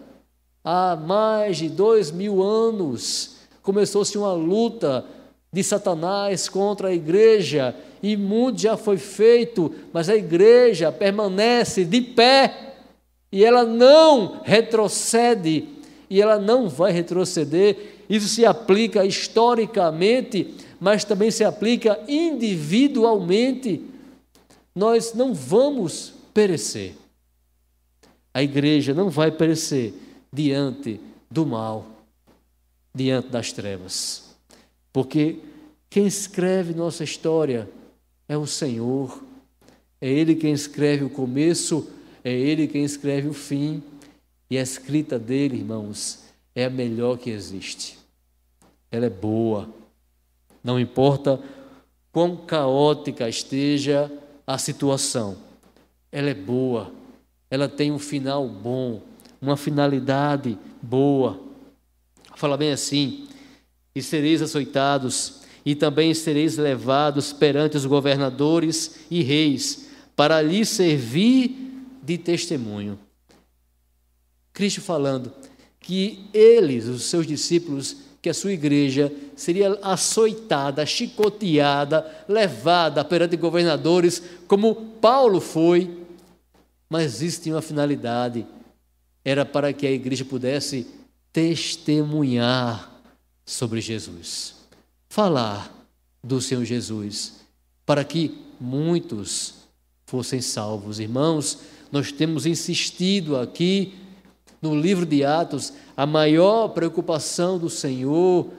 Há 0.65 0.97
mais 0.97 1.59
de 1.59 1.69
dois 1.69 2.11
mil 2.11 2.43
anos 2.43 3.37
começou-se 3.63 4.19
uma 4.19 4.33
luta 4.33 5.05
de 5.53 5.63
Satanás 5.63 6.49
contra 6.49 6.89
a 6.89 6.95
igreja 6.95 7.75
e 8.03 8.17
muito 8.17 8.63
já 8.63 8.77
foi 8.77 8.97
feito, 8.97 9.73
mas 9.93 10.09
a 10.09 10.17
igreja 10.17 10.91
permanece 10.91 11.85
de 11.85 12.01
pé 12.01 12.75
e 13.31 13.45
ela 13.45 13.65
não 13.65 14.41
retrocede 14.45 15.69
e 16.11 16.21
ela 16.21 16.39
não 16.39 16.69
vai 16.69 16.91
retroceder. 16.93 17.77
Isso 18.09 18.29
se 18.29 18.45
aplica 18.45 19.05
historicamente 19.05 20.55
mas 20.81 21.05
também 21.05 21.31
se 21.31 21.45
aplica 21.45 21.99
individualmente. 22.07 23.83
Nós 24.77 25.15
não 25.15 25.33
vamos 25.33 26.13
perecer. 26.35 26.95
A 28.35 28.43
igreja 28.43 28.93
não 28.93 29.09
vai 29.09 29.31
perecer 29.31 29.95
diante 30.31 31.01
do 31.31 31.47
mal, 31.47 31.87
diante 32.95 33.29
das 33.29 33.53
trevas. 33.53 34.37
Porque 34.93 35.39
quem 35.89 36.07
escreve 36.07 36.75
nossa 36.75 37.03
história 37.03 37.67
é 38.29 38.37
o 38.37 38.47
Senhor. 38.47 39.25
É 39.99 40.11
Ele 40.11 40.35
quem 40.35 40.53
escreve 40.53 41.05
o 41.05 41.11
começo, 41.11 41.89
é 42.23 42.31
Ele 42.31 42.69
quem 42.69 42.85
escreve 42.85 43.29
o 43.29 43.33
fim. 43.33 43.83
E 44.51 44.59
a 44.59 44.63
escrita 44.63 45.19
dele, 45.19 45.57
irmãos, 45.57 46.19
é 46.55 46.67
a 46.67 46.71
melhor 46.71 47.17
que 47.17 47.31
existe. 47.31 47.99
Ela 48.91 49.07
é 49.07 49.11
boa, 49.11 49.71
não 50.63 50.79
importa 50.79 51.43
quão 52.13 52.37
caótica 52.37 53.27
esteja 53.27 54.13
a 54.47 54.59
situação, 54.59 55.37
ela 56.13 56.31
é 56.31 56.35
boa, 56.35 56.93
ela 57.51 57.69
tem 57.69 57.91
um 57.91 57.99
final 57.99 58.49
bom, 58.49 59.03
uma 59.41 59.57
finalidade 59.57 60.57
boa. 60.81 61.41
Fala 62.37 62.57
bem 62.57 62.71
assim: 62.71 63.27
e 63.95 64.03
sereis 64.03 64.41
açoitados, 64.41 65.41
e 65.65 65.75
também 65.75 66.15
sereis 66.15 66.57
levados 66.57 67.33
perante 67.33 67.77
os 67.77 67.87
governadores 67.87 69.01
e 69.11 69.23
reis, 69.23 69.89
para 70.15 70.41
lhe 70.41 70.65
servir 70.65 71.83
de 72.03 72.17
testemunho. 72.17 72.99
Cristo 74.53 74.81
falando 74.81 75.33
que 75.81 76.25
eles, 76.33 76.87
os 76.87 77.05
seus 77.05 77.27
discípulos, 77.27 78.06
que 78.27 78.31
a 78.31 78.35
sua 78.35 78.53
igreja 78.53 79.13
seria 79.37 79.79
açoitada, 79.81 80.85
chicoteada, 80.85 82.05
levada 82.29 83.05
perante 83.05 83.37
governadores, 83.37 84.21
como 84.49 84.75
Paulo 85.01 85.41
foi, 85.41 86.05
mas 86.91 87.05
existe 87.05 87.53
uma 87.53 87.63
finalidade: 87.63 88.45
era 89.25 89.45
para 89.45 89.73
que 89.73 89.87
a 89.87 89.93
igreja 89.93 90.25
pudesse 90.25 90.89
testemunhar 91.33 93.01
sobre 93.45 93.81
Jesus, 93.81 94.57
falar 95.09 95.73
do 96.21 96.41
Senhor 96.41 96.65
Jesus, 96.65 97.35
para 97.85 98.03
que 98.03 98.37
muitos 98.61 99.55
fossem 100.05 100.41
salvos. 100.41 100.99
Irmãos, 100.99 101.61
nós 101.93 102.11
temos 102.11 102.45
insistido 102.45 103.37
aqui 103.37 103.95
no 104.67 104.81
livro 104.81 105.07
de 105.07 105.25
Atos, 105.25 105.73
a 105.97 106.07
maior 106.07 106.69
preocupação 106.69 107.59
do 107.59 107.71
Senhor 107.71 108.51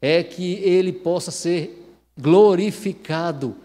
é 0.00 0.22
que 0.22 0.54
ele 0.54 0.92
possa 0.92 1.30
ser 1.30 1.84
glorificado 2.18 3.56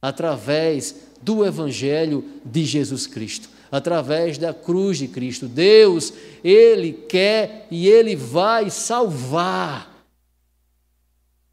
através 0.00 0.94
do 1.22 1.44
Evangelho 1.44 2.24
de 2.44 2.64
Jesus 2.64 3.06
Cristo, 3.06 3.48
através 3.70 4.38
da 4.38 4.54
cruz 4.54 4.98
de 4.98 5.06
Cristo. 5.06 5.46
Deus, 5.46 6.12
Ele 6.42 6.92
quer 6.92 7.66
e 7.70 7.86
Ele 7.86 8.16
vai 8.16 8.70
salvar. 8.70 10.04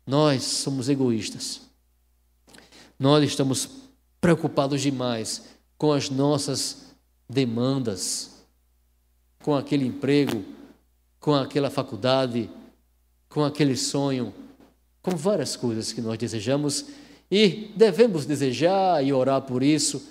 Nós 0.06 0.44
somos 0.44 0.88
egoístas. 0.88 1.62
Nós 2.98 3.24
estamos 3.24 3.70
preocupados 4.22 4.82
demais 4.82 5.44
com 5.78 5.92
as 5.92 6.10
nossas 6.10 6.88
demandas, 7.30 8.37
com 9.48 9.56
aquele 9.56 9.86
emprego, 9.86 10.44
com 11.22 11.34
aquela 11.34 11.70
faculdade, 11.70 12.50
com 13.30 13.46
aquele 13.46 13.78
sonho, 13.78 14.34
com 15.02 15.12
várias 15.12 15.56
coisas 15.56 15.94
que 15.94 16.02
nós 16.02 16.18
desejamos 16.18 16.88
e 17.32 17.72
devemos 17.74 18.26
desejar 18.26 19.02
e 19.06 19.14
orar 19.14 19.42
por 19.44 19.64
isso, 19.64 20.06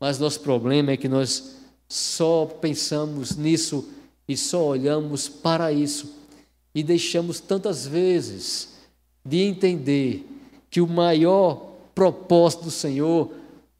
mas 0.00 0.18
nosso 0.18 0.40
problema 0.40 0.90
é 0.90 0.96
que 0.96 1.06
nós 1.06 1.58
só 1.88 2.44
pensamos 2.44 3.36
nisso 3.36 3.88
e 4.26 4.36
só 4.36 4.66
olhamos 4.66 5.28
para 5.28 5.72
isso 5.72 6.16
e 6.74 6.82
deixamos 6.82 7.38
tantas 7.38 7.86
vezes 7.86 8.70
de 9.24 9.42
entender 9.42 10.26
que 10.68 10.80
o 10.80 10.88
maior 10.88 11.70
propósito 11.94 12.64
do 12.64 12.70
Senhor, 12.72 13.30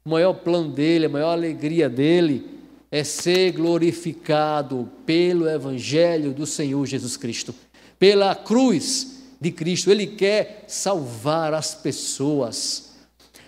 o 0.04 0.10
maior 0.10 0.34
plano 0.34 0.70
dele, 0.70 1.06
a 1.06 1.08
maior 1.08 1.32
alegria 1.32 1.90
dele 1.90 2.51
é 2.92 3.02
ser 3.02 3.52
glorificado 3.52 4.86
pelo 5.06 5.48
Evangelho 5.48 6.34
do 6.34 6.44
Senhor 6.44 6.84
Jesus 6.84 7.16
Cristo, 7.16 7.54
pela 7.98 8.34
cruz 8.34 9.22
de 9.40 9.50
Cristo. 9.50 9.90
Ele 9.90 10.06
quer 10.06 10.66
salvar 10.68 11.54
as 11.54 11.74
pessoas, 11.74 12.92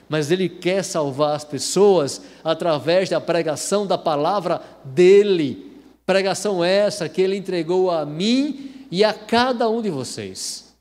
mas 0.08 0.30
ele 0.30 0.48
quer 0.48 0.82
salvar 0.82 1.36
as 1.36 1.44
pessoas 1.44 2.22
através 2.42 3.10
da 3.10 3.20
pregação 3.20 3.86
da 3.86 3.98
palavra 3.98 4.62
dele. 4.82 5.72
Pregação 6.06 6.64
essa 6.64 7.06
que 7.06 7.20
ele 7.20 7.36
entregou 7.36 7.90
a 7.90 8.06
mim 8.06 8.86
e 8.90 9.04
a 9.04 9.12
cada 9.12 9.68
um 9.68 9.82
de 9.82 9.90
vocês. 9.90 10.74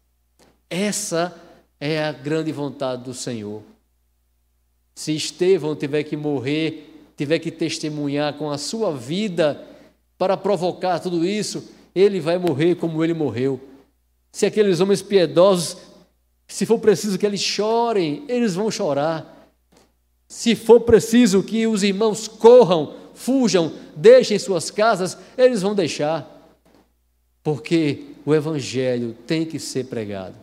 Essa 0.70 1.36
é 1.82 2.02
a 2.02 2.14
grande 2.14 2.54
vontade 2.54 3.04
do 3.04 3.14
Senhor. 3.14 3.62
Se 4.96 5.14
Estevão 5.14 5.76
tiver 5.76 6.04
que 6.04 6.16
morrer 6.16 6.93
tiver 7.16 7.40
que 7.40 7.52
testemunhar 7.52 8.34
com 8.34 8.50
a 8.50 8.58
sua 8.58 8.96
vida 8.96 9.64
para 10.18 10.38
provocar 10.38 11.00
tudo 11.00 11.26
isso, 11.26 11.70
ele 11.94 12.20
vai 12.20 12.38
morrer 12.38 12.76
como 12.76 13.04
ele 13.04 13.14
morreu. 13.14 13.60
Se 14.32 14.46
aqueles 14.46 14.80
homens 14.80 15.02
piedosos, 15.02 15.78
se 16.48 16.66
for 16.66 16.80
preciso 16.80 17.18
que 17.18 17.26
eles 17.26 17.42
chorem, 17.42 18.24
eles 18.28 18.56
vão 18.56 18.72
chorar. 18.72 19.52
Se 20.28 20.56
for 20.56 20.82
preciso 20.82 21.44
que 21.44 21.68
os 21.68 21.84
irmãos 21.84 22.28
corram, 22.28 22.96
fujam, 23.14 23.72
deixem 23.96 24.40
suas 24.40 24.72
casas, 24.72 25.18
eles 25.38 25.62
vão 25.62 25.76
deixar. 25.76 26.30
Porque 27.44 28.08
o 28.26 28.34
Evangelho 28.34 29.16
tem 29.28 29.46
que 29.46 29.60
ser 29.60 29.86
pregado. 29.86 30.36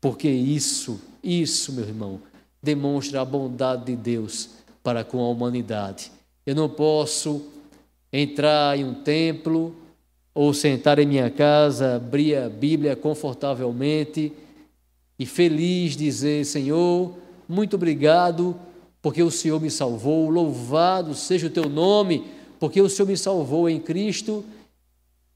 Porque 0.00 0.28
isso, 0.28 1.00
isso, 1.22 1.72
meu 1.72 1.84
irmão, 1.84 2.20
demonstra 2.62 3.20
a 3.20 3.24
bondade 3.24 3.86
de 3.86 3.96
Deus 3.96 4.50
para 4.86 5.02
com 5.02 5.18
a 5.18 5.28
humanidade. 5.28 6.12
Eu 6.46 6.54
não 6.54 6.68
posso 6.68 7.44
entrar 8.12 8.78
em 8.78 8.84
um 8.84 8.94
templo 8.94 9.74
ou 10.32 10.54
sentar 10.54 11.00
em 11.00 11.06
minha 11.06 11.28
casa, 11.28 11.96
abrir 11.96 12.36
a 12.36 12.48
Bíblia 12.48 12.94
confortavelmente 12.94 14.32
e 15.18 15.26
feliz 15.26 15.96
dizer: 15.96 16.44
Senhor, 16.44 17.12
muito 17.48 17.74
obrigado 17.74 18.54
porque 19.02 19.24
o 19.24 19.30
Senhor 19.30 19.60
me 19.60 19.72
salvou, 19.72 20.30
louvado 20.30 21.16
seja 21.16 21.48
o 21.48 21.50
teu 21.50 21.68
nome, 21.68 22.24
porque 22.60 22.80
o 22.80 22.88
Senhor 22.88 23.08
me 23.08 23.16
salvou 23.16 23.68
em 23.68 23.80
Cristo. 23.80 24.44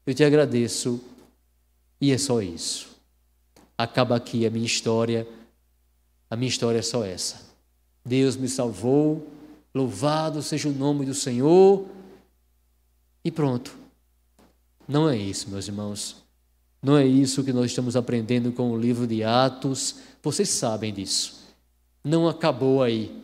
Eu 0.07 0.13
te 0.13 0.23
agradeço 0.23 1.01
e 1.99 2.13
é 2.13 2.17
só 2.17 2.41
isso. 2.41 2.87
Acaba 3.77 4.15
aqui 4.15 4.45
a 4.45 4.49
minha 4.49 4.65
história. 4.65 5.27
A 6.29 6.37
minha 6.37 6.47
história 6.47 6.79
é 6.79 6.81
só 6.81 7.03
essa. 7.03 7.51
Deus 8.05 8.37
me 8.37 8.47
salvou, 8.47 9.27
Louvado 9.73 10.41
seja 10.41 10.67
o 10.69 10.73
nome 10.73 11.05
do 11.05 11.13
Senhor. 11.13 11.85
E 13.23 13.31
pronto. 13.31 13.75
Não 14.87 15.09
é 15.09 15.15
isso, 15.15 15.49
meus 15.49 15.67
irmãos. 15.67 16.17
Não 16.81 16.97
é 16.97 17.05
isso 17.05 17.43
que 17.43 17.53
nós 17.53 17.67
estamos 17.67 17.95
aprendendo 17.95 18.51
com 18.51 18.71
o 18.71 18.77
livro 18.77 19.07
de 19.07 19.23
Atos. 19.23 19.95
Vocês 20.21 20.49
sabem 20.49 20.93
disso. 20.93 21.39
Não 22.03 22.27
acabou 22.27 22.81
aí. 22.81 23.23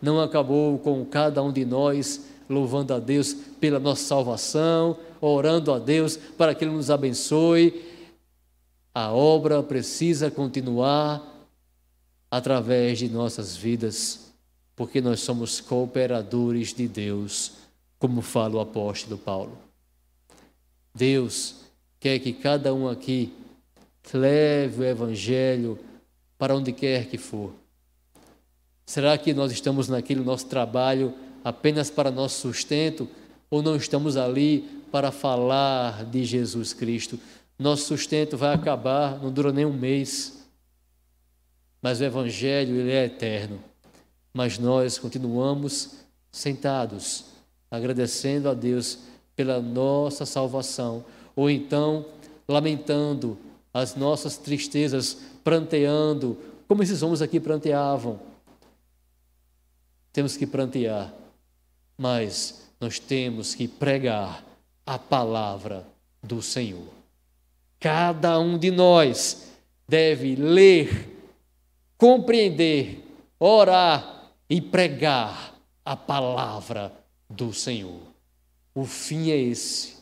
Não 0.00 0.20
acabou 0.20 0.78
com 0.78 1.04
cada 1.04 1.42
um 1.42 1.52
de 1.52 1.64
nós 1.64 2.24
louvando 2.48 2.94
a 2.94 2.98
Deus 2.98 3.34
pela 3.60 3.78
nossa 3.78 4.04
salvação, 4.04 4.96
orando 5.20 5.72
a 5.72 5.78
Deus 5.78 6.16
para 6.16 6.54
que 6.54 6.64
Ele 6.64 6.72
nos 6.72 6.90
abençoe. 6.90 7.84
A 8.94 9.12
obra 9.12 9.62
precisa 9.62 10.30
continuar 10.30 11.22
através 12.30 12.98
de 12.98 13.08
nossas 13.08 13.56
vidas 13.56 14.27
porque 14.78 15.00
nós 15.00 15.18
somos 15.18 15.60
cooperadores 15.60 16.72
de 16.72 16.86
Deus, 16.86 17.50
como 17.98 18.22
fala 18.22 18.54
o 18.54 18.60
apóstolo 18.60 19.18
Paulo. 19.18 19.58
Deus 20.94 21.56
quer 21.98 22.20
que 22.20 22.32
cada 22.32 22.72
um 22.72 22.88
aqui 22.88 23.32
leve 24.14 24.82
o 24.82 24.84
Evangelho 24.84 25.80
para 26.38 26.54
onde 26.54 26.72
quer 26.72 27.06
que 27.06 27.18
for. 27.18 27.52
Será 28.86 29.18
que 29.18 29.34
nós 29.34 29.50
estamos 29.50 29.88
naquele 29.88 30.20
nosso 30.20 30.46
trabalho 30.46 31.12
apenas 31.42 31.90
para 31.90 32.08
nosso 32.08 32.40
sustento 32.40 33.08
ou 33.50 33.60
não 33.60 33.74
estamos 33.74 34.16
ali 34.16 34.60
para 34.92 35.10
falar 35.10 36.04
de 36.04 36.24
Jesus 36.24 36.72
Cristo? 36.72 37.18
Nosso 37.58 37.86
sustento 37.86 38.36
vai 38.36 38.54
acabar, 38.54 39.18
não 39.20 39.32
dura 39.32 39.52
nem 39.52 39.66
um 39.66 39.72
mês. 39.72 40.48
Mas 41.82 42.00
o 42.00 42.04
Evangelho, 42.04 42.76
ele 42.76 42.92
é 42.92 43.06
eterno 43.06 43.67
mas 44.38 44.56
nós 44.56 45.00
continuamos 45.00 45.96
sentados, 46.30 47.24
agradecendo 47.68 48.48
a 48.48 48.54
Deus 48.54 49.00
pela 49.34 49.60
nossa 49.60 50.24
salvação, 50.24 51.04
ou 51.34 51.50
então 51.50 52.06
lamentando 52.46 53.36
as 53.74 53.96
nossas 53.96 54.36
tristezas, 54.36 55.18
pranteando, 55.42 56.38
como 56.68 56.84
esses 56.84 57.02
homens 57.02 57.20
aqui 57.20 57.40
pranteavam. 57.40 58.20
Temos 60.12 60.36
que 60.36 60.46
prantear, 60.46 61.12
mas 61.96 62.62
nós 62.80 63.00
temos 63.00 63.56
que 63.56 63.66
pregar 63.66 64.44
a 64.86 65.00
palavra 65.00 65.84
do 66.22 66.40
Senhor. 66.40 66.86
Cada 67.80 68.38
um 68.38 68.56
de 68.56 68.70
nós 68.70 69.48
deve 69.88 70.36
ler, 70.36 71.18
compreender, 71.96 73.04
orar 73.40 74.17
e 74.48 74.60
pregar 74.60 75.54
a 75.84 75.96
palavra 75.96 76.92
do 77.28 77.52
Senhor. 77.52 78.00
O 78.74 78.84
fim 78.84 79.30
é 79.30 79.36
esse. 79.36 79.98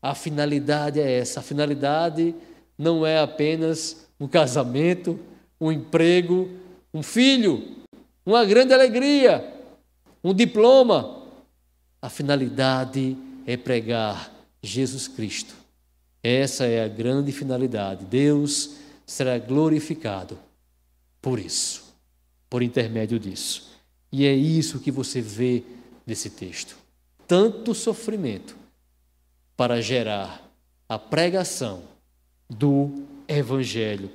A 0.00 0.14
finalidade 0.14 1.00
é 1.00 1.18
essa. 1.18 1.40
A 1.40 1.42
finalidade 1.42 2.34
não 2.78 3.04
é 3.04 3.18
apenas 3.18 4.06
um 4.18 4.26
casamento, 4.26 5.18
um 5.60 5.70
emprego, 5.70 6.48
um 6.92 7.02
filho, 7.02 7.76
uma 8.24 8.44
grande 8.44 8.72
alegria, 8.72 9.54
um 10.22 10.32
diploma. 10.32 11.24
A 12.00 12.08
finalidade 12.08 13.16
é 13.46 13.56
pregar 13.56 14.32
Jesus 14.62 15.08
Cristo. 15.08 15.54
Essa 16.22 16.66
é 16.66 16.82
a 16.82 16.88
grande 16.88 17.32
finalidade. 17.32 18.04
Deus 18.04 18.76
será 19.04 19.38
glorificado 19.38 20.38
por 21.20 21.38
isso 21.38 21.86
por 22.48 22.62
intermédio 22.62 23.18
disso. 23.18 23.65
E 24.10 24.26
é 24.26 24.32
isso 24.32 24.80
que 24.80 24.90
você 24.90 25.20
vê 25.20 25.62
nesse 26.06 26.30
texto. 26.30 26.76
Tanto 27.26 27.74
sofrimento 27.74 28.56
para 29.56 29.80
gerar 29.80 30.42
a 30.88 30.98
pregação 30.98 31.82
do 32.48 33.04
Evangelho, 33.26 34.10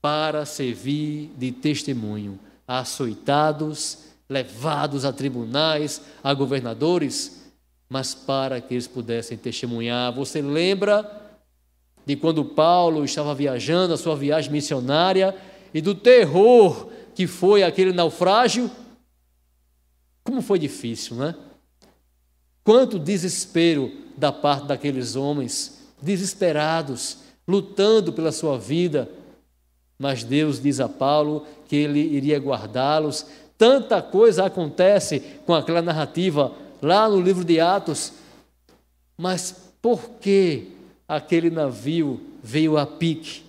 para 0.00 0.46
servir 0.46 1.30
de 1.36 1.52
testemunho 1.52 2.38
a 2.66 2.78
açoitados, 2.80 3.98
levados 4.28 5.04
a 5.04 5.12
tribunais, 5.12 6.00
a 6.22 6.32
governadores, 6.32 7.44
mas 7.88 8.14
para 8.14 8.60
que 8.60 8.74
eles 8.74 8.86
pudessem 8.88 9.36
testemunhar. 9.36 10.12
Você 10.14 10.42
lembra 10.42 11.38
de 12.04 12.16
quando 12.16 12.44
Paulo 12.44 13.04
estava 13.04 13.34
viajando, 13.34 13.94
a 13.94 13.98
sua 13.98 14.16
viagem 14.16 14.50
missionária, 14.50 15.34
e 15.74 15.80
do 15.80 15.94
terror 15.94 16.88
que 17.16 17.26
foi 17.26 17.62
aquele 17.62 17.92
naufrágio. 17.92 18.70
Como 20.22 20.42
foi 20.42 20.58
difícil, 20.58 21.16
né? 21.16 21.34
Quanto 22.62 22.98
desespero 22.98 23.90
da 24.18 24.30
parte 24.30 24.66
daqueles 24.66 25.16
homens, 25.16 25.80
desesperados, 26.00 27.18
lutando 27.48 28.12
pela 28.12 28.30
sua 28.30 28.58
vida. 28.58 29.10
Mas 29.98 30.22
Deus 30.22 30.60
diz 30.60 30.78
a 30.78 30.90
Paulo 30.90 31.46
que 31.66 31.76
ele 31.76 32.00
iria 32.00 32.38
guardá-los. 32.38 33.24
Tanta 33.56 34.02
coisa 34.02 34.44
acontece 34.44 35.20
com 35.46 35.54
aquela 35.54 35.80
narrativa 35.80 36.52
lá 36.82 37.08
no 37.08 37.18
livro 37.18 37.44
de 37.44 37.58
Atos. 37.58 38.12
Mas 39.16 39.72
por 39.80 40.10
que 40.20 40.72
aquele 41.08 41.48
navio 41.48 42.20
veio 42.42 42.76
a 42.76 42.86
pique? 42.86 43.44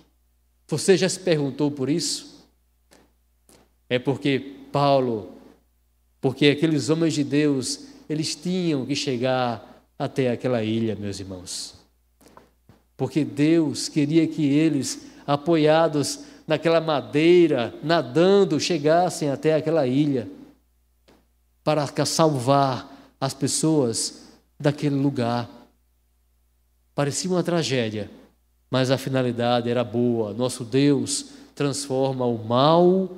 Você 0.68 0.96
já 0.96 1.08
se 1.08 1.20
perguntou 1.20 1.70
por 1.70 1.90
isso? 1.90 2.27
É 3.88 3.98
porque 3.98 4.56
Paulo, 4.70 5.32
porque 6.20 6.46
aqueles 6.46 6.90
homens 6.90 7.14
de 7.14 7.24
Deus, 7.24 7.88
eles 8.08 8.34
tinham 8.34 8.84
que 8.84 8.94
chegar 8.94 9.84
até 9.98 10.30
aquela 10.30 10.62
ilha, 10.62 10.94
meus 10.96 11.18
irmãos. 11.18 11.74
Porque 12.96 13.24
Deus 13.24 13.88
queria 13.88 14.26
que 14.26 14.44
eles, 14.44 15.06
apoiados 15.26 16.20
naquela 16.46 16.80
madeira, 16.80 17.74
nadando, 17.82 18.58
chegassem 18.58 19.30
até 19.30 19.54
aquela 19.54 19.86
ilha, 19.86 20.28
para 21.62 21.86
salvar 22.06 23.14
as 23.20 23.34
pessoas 23.34 24.22
daquele 24.58 24.96
lugar. 24.96 25.48
Parecia 26.94 27.30
uma 27.30 27.42
tragédia, 27.42 28.10
mas 28.70 28.90
a 28.90 28.98
finalidade 28.98 29.68
era 29.68 29.84
boa. 29.84 30.32
Nosso 30.32 30.64
Deus 30.64 31.26
transforma 31.54 32.24
o 32.24 32.42
mal 32.42 33.10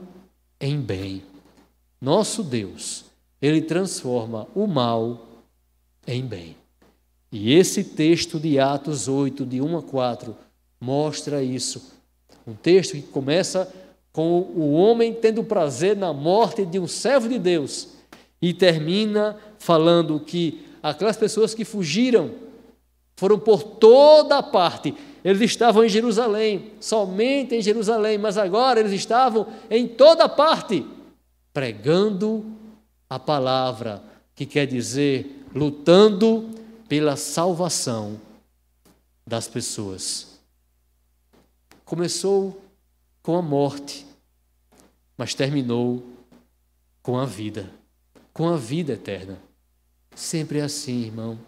em 0.60 0.80
bem. 0.80 1.22
Nosso 2.00 2.42
Deus, 2.42 3.04
ele 3.40 3.62
transforma 3.62 4.46
o 4.54 4.66
mal 4.66 5.26
em 6.06 6.24
bem. 6.24 6.56
E 7.32 7.54
esse 7.54 7.84
texto 7.84 8.38
de 8.40 8.58
Atos 8.58 9.08
8, 9.08 9.46
de 9.46 9.60
1 9.60 9.78
a 9.78 9.82
4, 9.82 10.36
mostra 10.80 11.42
isso. 11.42 11.92
Um 12.46 12.54
texto 12.54 12.92
que 12.92 13.02
começa 13.02 13.72
com 14.12 14.40
o 14.40 14.72
homem 14.72 15.14
tendo 15.14 15.44
prazer 15.44 15.96
na 15.96 16.12
morte 16.12 16.66
de 16.66 16.78
um 16.78 16.88
servo 16.88 17.28
de 17.28 17.38
Deus 17.38 17.88
e 18.42 18.52
termina 18.52 19.36
falando 19.58 20.18
que 20.18 20.66
aquelas 20.82 21.16
pessoas 21.16 21.54
que 21.54 21.64
fugiram 21.64 22.32
foram 23.16 23.38
por 23.38 23.62
toda 23.62 24.42
parte. 24.42 24.94
Eles 25.24 25.40
estavam 25.42 25.84
em 25.84 25.88
Jerusalém, 25.88 26.72
somente 26.80 27.54
em 27.54 27.62
Jerusalém, 27.62 28.16
mas 28.16 28.38
agora 28.38 28.80
eles 28.80 28.92
estavam 28.92 29.46
em 29.70 29.86
toda 29.86 30.28
parte, 30.28 30.86
pregando 31.52 32.44
a 33.08 33.18
palavra, 33.18 34.02
que 34.34 34.46
quer 34.46 34.66
dizer 34.66 35.44
lutando 35.54 36.48
pela 36.88 37.16
salvação 37.16 38.20
das 39.26 39.46
pessoas. 39.46 40.38
Começou 41.84 42.62
com 43.22 43.36
a 43.36 43.42
morte, 43.42 44.06
mas 45.16 45.34
terminou 45.34 46.02
com 47.02 47.18
a 47.18 47.26
vida, 47.26 47.70
com 48.32 48.48
a 48.48 48.56
vida 48.56 48.92
eterna. 48.92 49.38
Sempre 50.14 50.58
é 50.58 50.62
assim, 50.62 51.02
irmão. 51.02 51.38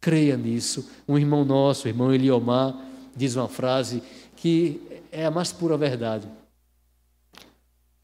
Creia 0.00 0.36
nisso. 0.36 0.88
Um 1.08 1.18
irmão 1.18 1.44
nosso, 1.44 1.86
o 1.86 1.88
irmão 1.88 2.12
Eliomar, 2.12 2.74
diz 3.16 3.34
uma 3.34 3.48
frase 3.48 4.02
que 4.36 4.80
é 5.10 5.24
a 5.24 5.30
mais 5.30 5.50
pura 5.50 5.76
verdade. 5.76 6.28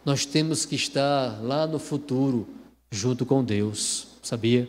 Nós 0.04 0.24
temos 0.24 0.64
que 0.64 0.74
estar 0.74 1.40
lá 1.42 1.66
no 1.66 1.78
futuro 1.78 2.48
junto 2.90 3.24
com 3.24 3.44
Deus, 3.44 4.08
sabia? 4.22 4.68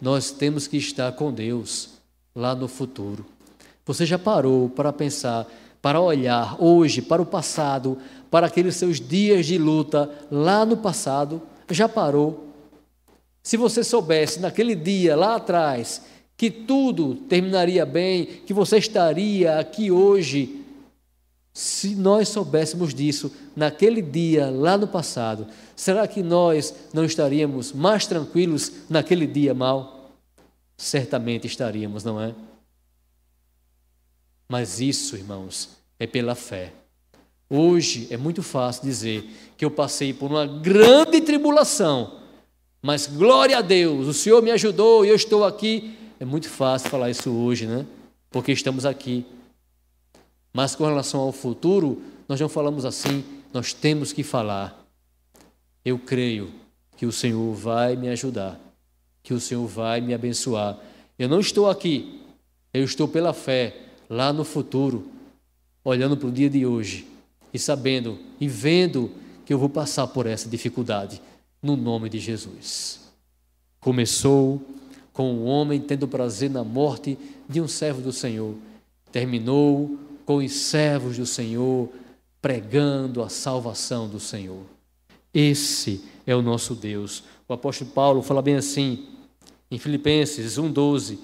Nós 0.00 0.30
temos 0.30 0.66
que 0.66 0.76
estar 0.76 1.10
com 1.12 1.32
Deus 1.32 1.90
lá 2.34 2.54
no 2.54 2.68
futuro. 2.68 3.24
Você 3.86 4.06
já 4.06 4.18
parou 4.18 4.68
para 4.68 4.92
pensar, 4.92 5.46
para 5.82 6.00
olhar 6.00 6.62
hoje 6.62 7.02
para 7.02 7.20
o 7.20 7.26
passado, 7.26 7.98
para 8.30 8.46
aqueles 8.46 8.76
seus 8.76 9.00
dias 9.00 9.46
de 9.46 9.58
luta 9.58 10.10
lá 10.30 10.64
no 10.64 10.76
passado? 10.76 11.42
Já 11.70 11.88
parou? 11.88 12.48
Se 13.42 13.56
você 13.56 13.84
soubesse 13.84 14.40
naquele 14.40 14.74
dia 14.74 15.14
lá 15.16 15.36
atrás 15.36 16.02
que 16.36 16.50
tudo 16.50 17.14
terminaria 17.14 17.86
bem, 17.86 18.26
que 18.26 18.52
você 18.52 18.78
estaria 18.78 19.58
aqui 19.58 19.90
hoje, 19.90 20.62
se 21.52 21.94
nós 21.94 22.28
soubéssemos 22.28 22.92
disso 22.92 23.32
naquele 23.54 24.02
dia 24.02 24.50
lá 24.50 24.76
no 24.76 24.88
passado, 24.88 25.46
será 25.76 26.06
que 26.08 26.22
nós 26.22 26.74
não 26.92 27.04
estaríamos 27.04 27.72
mais 27.72 28.06
tranquilos 28.06 28.72
naquele 28.90 29.26
dia 29.26 29.54
mal? 29.54 30.10
Certamente 30.76 31.46
estaríamos, 31.46 32.02
não 32.02 32.20
é? 32.20 32.34
Mas 34.48 34.80
isso, 34.80 35.16
irmãos, 35.16 35.70
é 35.98 36.06
pela 36.06 36.34
fé. 36.34 36.72
Hoje 37.48 38.08
é 38.10 38.16
muito 38.16 38.42
fácil 38.42 38.82
dizer 38.82 39.24
que 39.56 39.64
eu 39.64 39.70
passei 39.70 40.12
por 40.12 40.30
uma 40.30 40.46
grande 40.46 41.20
tribulação 41.20 42.24
mas 42.84 43.06
glória 43.06 43.56
a 43.56 43.62
Deus, 43.62 44.06
o 44.06 44.12
Senhor 44.12 44.42
me 44.42 44.50
ajudou 44.50 45.06
e 45.06 45.08
eu 45.08 45.14
estou 45.14 45.42
aqui. 45.42 45.96
É 46.24 46.26
muito 46.26 46.48
fácil 46.48 46.88
falar 46.88 47.10
isso 47.10 47.30
hoje, 47.30 47.66
né? 47.66 47.84
Porque 48.30 48.50
estamos 48.50 48.86
aqui. 48.86 49.26
Mas 50.54 50.74
com 50.74 50.86
relação 50.86 51.20
ao 51.20 51.30
futuro, 51.30 52.02
nós 52.26 52.40
não 52.40 52.48
falamos 52.48 52.86
assim, 52.86 53.22
nós 53.52 53.74
temos 53.74 54.10
que 54.10 54.22
falar. 54.22 54.86
Eu 55.84 55.98
creio 55.98 56.50
que 56.96 57.04
o 57.04 57.12
Senhor 57.12 57.52
vai 57.52 57.94
me 57.94 58.08
ajudar, 58.08 58.58
que 59.22 59.34
o 59.34 59.38
Senhor 59.38 59.66
vai 59.66 60.00
me 60.00 60.14
abençoar. 60.14 60.78
Eu 61.18 61.28
não 61.28 61.40
estou 61.40 61.68
aqui, 61.68 62.22
eu 62.72 62.84
estou 62.84 63.06
pela 63.06 63.34
fé 63.34 63.76
lá 64.08 64.32
no 64.32 64.44
futuro, 64.44 65.06
olhando 65.84 66.16
para 66.16 66.28
o 66.30 66.32
dia 66.32 66.48
de 66.48 66.64
hoje 66.64 67.06
e 67.52 67.58
sabendo 67.58 68.18
e 68.40 68.48
vendo 68.48 69.10
que 69.44 69.52
eu 69.52 69.58
vou 69.58 69.68
passar 69.68 70.06
por 70.06 70.24
essa 70.24 70.48
dificuldade 70.48 71.20
no 71.62 71.76
nome 71.76 72.08
de 72.08 72.18
Jesus. 72.18 73.12
Começou 73.78 74.62
com 75.14 75.32
o 75.32 75.44
um 75.44 75.46
homem 75.46 75.80
tendo 75.80 76.06
prazer 76.06 76.50
na 76.50 76.62
morte 76.62 77.16
de 77.48 77.60
um 77.60 77.68
servo 77.68 78.02
do 78.02 78.12
Senhor, 78.12 78.54
terminou 79.10 79.96
com 80.26 80.36
os 80.36 80.52
servos 80.52 81.16
do 81.16 81.24
Senhor 81.24 81.88
pregando 82.42 83.22
a 83.22 83.30
salvação 83.30 84.06
do 84.06 84.20
Senhor. 84.20 84.64
Esse 85.32 86.04
é 86.26 86.34
o 86.34 86.42
nosso 86.42 86.74
Deus. 86.74 87.22
O 87.48 87.54
apóstolo 87.54 87.90
Paulo 87.90 88.22
fala 88.22 88.42
bem 88.42 88.56
assim, 88.56 89.06
em 89.70 89.78
Filipenses 89.78 90.58
1,12: 90.58 91.18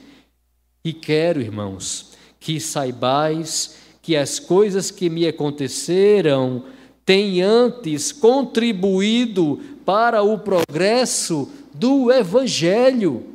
E 0.85 0.93
quero, 0.93 1.41
irmãos, 1.41 2.13
que 2.39 2.61
saibais 2.61 3.77
que 4.01 4.17
as 4.17 4.39
coisas 4.39 4.91
que 4.91 5.11
me 5.11 5.27
aconteceram 5.27 6.65
têm 7.05 7.43
antes 7.43 8.13
contribuído 8.13 9.61
para 9.85 10.23
o 10.23 10.39
progresso 10.39 11.51
do 11.75 12.11
Evangelho. 12.13 13.30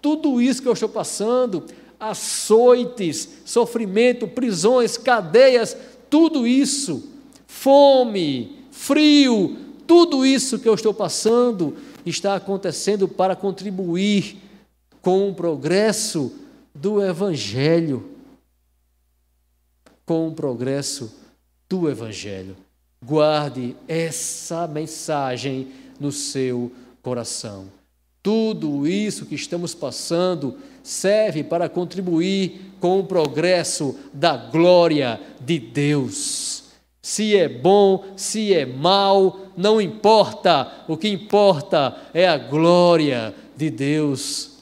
Tudo 0.00 0.40
isso 0.40 0.62
que 0.62 0.68
eu 0.68 0.72
estou 0.72 0.88
passando, 0.88 1.64
açoites, 1.98 3.28
sofrimento, 3.44 4.28
prisões, 4.28 4.96
cadeias, 4.96 5.76
tudo 6.10 6.46
isso, 6.46 7.08
fome, 7.46 8.64
frio, 8.70 9.56
tudo 9.86 10.26
isso 10.26 10.58
que 10.58 10.68
eu 10.68 10.74
estou 10.74 10.92
passando 10.92 11.76
está 12.04 12.36
acontecendo 12.36 13.08
para 13.08 13.34
contribuir 13.34 14.36
com 15.00 15.28
o 15.28 15.34
progresso 15.34 16.32
do 16.74 17.02
Evangelho. 17.02 18.10
Com 20.04 20.28
o 20.28 20.34
progresso 20.34 21.12
do 21.68 21.88
Evangelho. 21.88 22.56
Guarde 23.04 23.76
essa 23.88 24.66
mensagem 24.66 25.72
no 25.98 26.12
seu 26.12 26.72
coração. 27.02 27.66
Tudo 28.26 28.88
isso 28.88 29.24
que 29.24 29.36
estamos 29.36 29.72
passando 29.72 30.58
serve 30.82 31.44
para 31.44 31.68
contribuir 31.68 32.72
com 32.80 32.98
o 32.98 33.04
progresso 33.04 33.96
da 34.12 34.36
glória 34.36 35.20
de 35.40 35.60
Deus. 35.60 36.64
Se 37.00 37.36
é 37.36 37.48
bom, 37.48 38.04
se 38.16 38.52
é 38.52 38.66
mal, 38.66 39.42
não 39.56 39.80
importa. 39.80 40.72
O 40.88 40.96
que 40.96 41.06
importa 41.08 41.96
é 42.12 42.26
a 42.26 42.36
glória 42.36 43.32
de 43.56 43.70
Deus. 43.70 44.54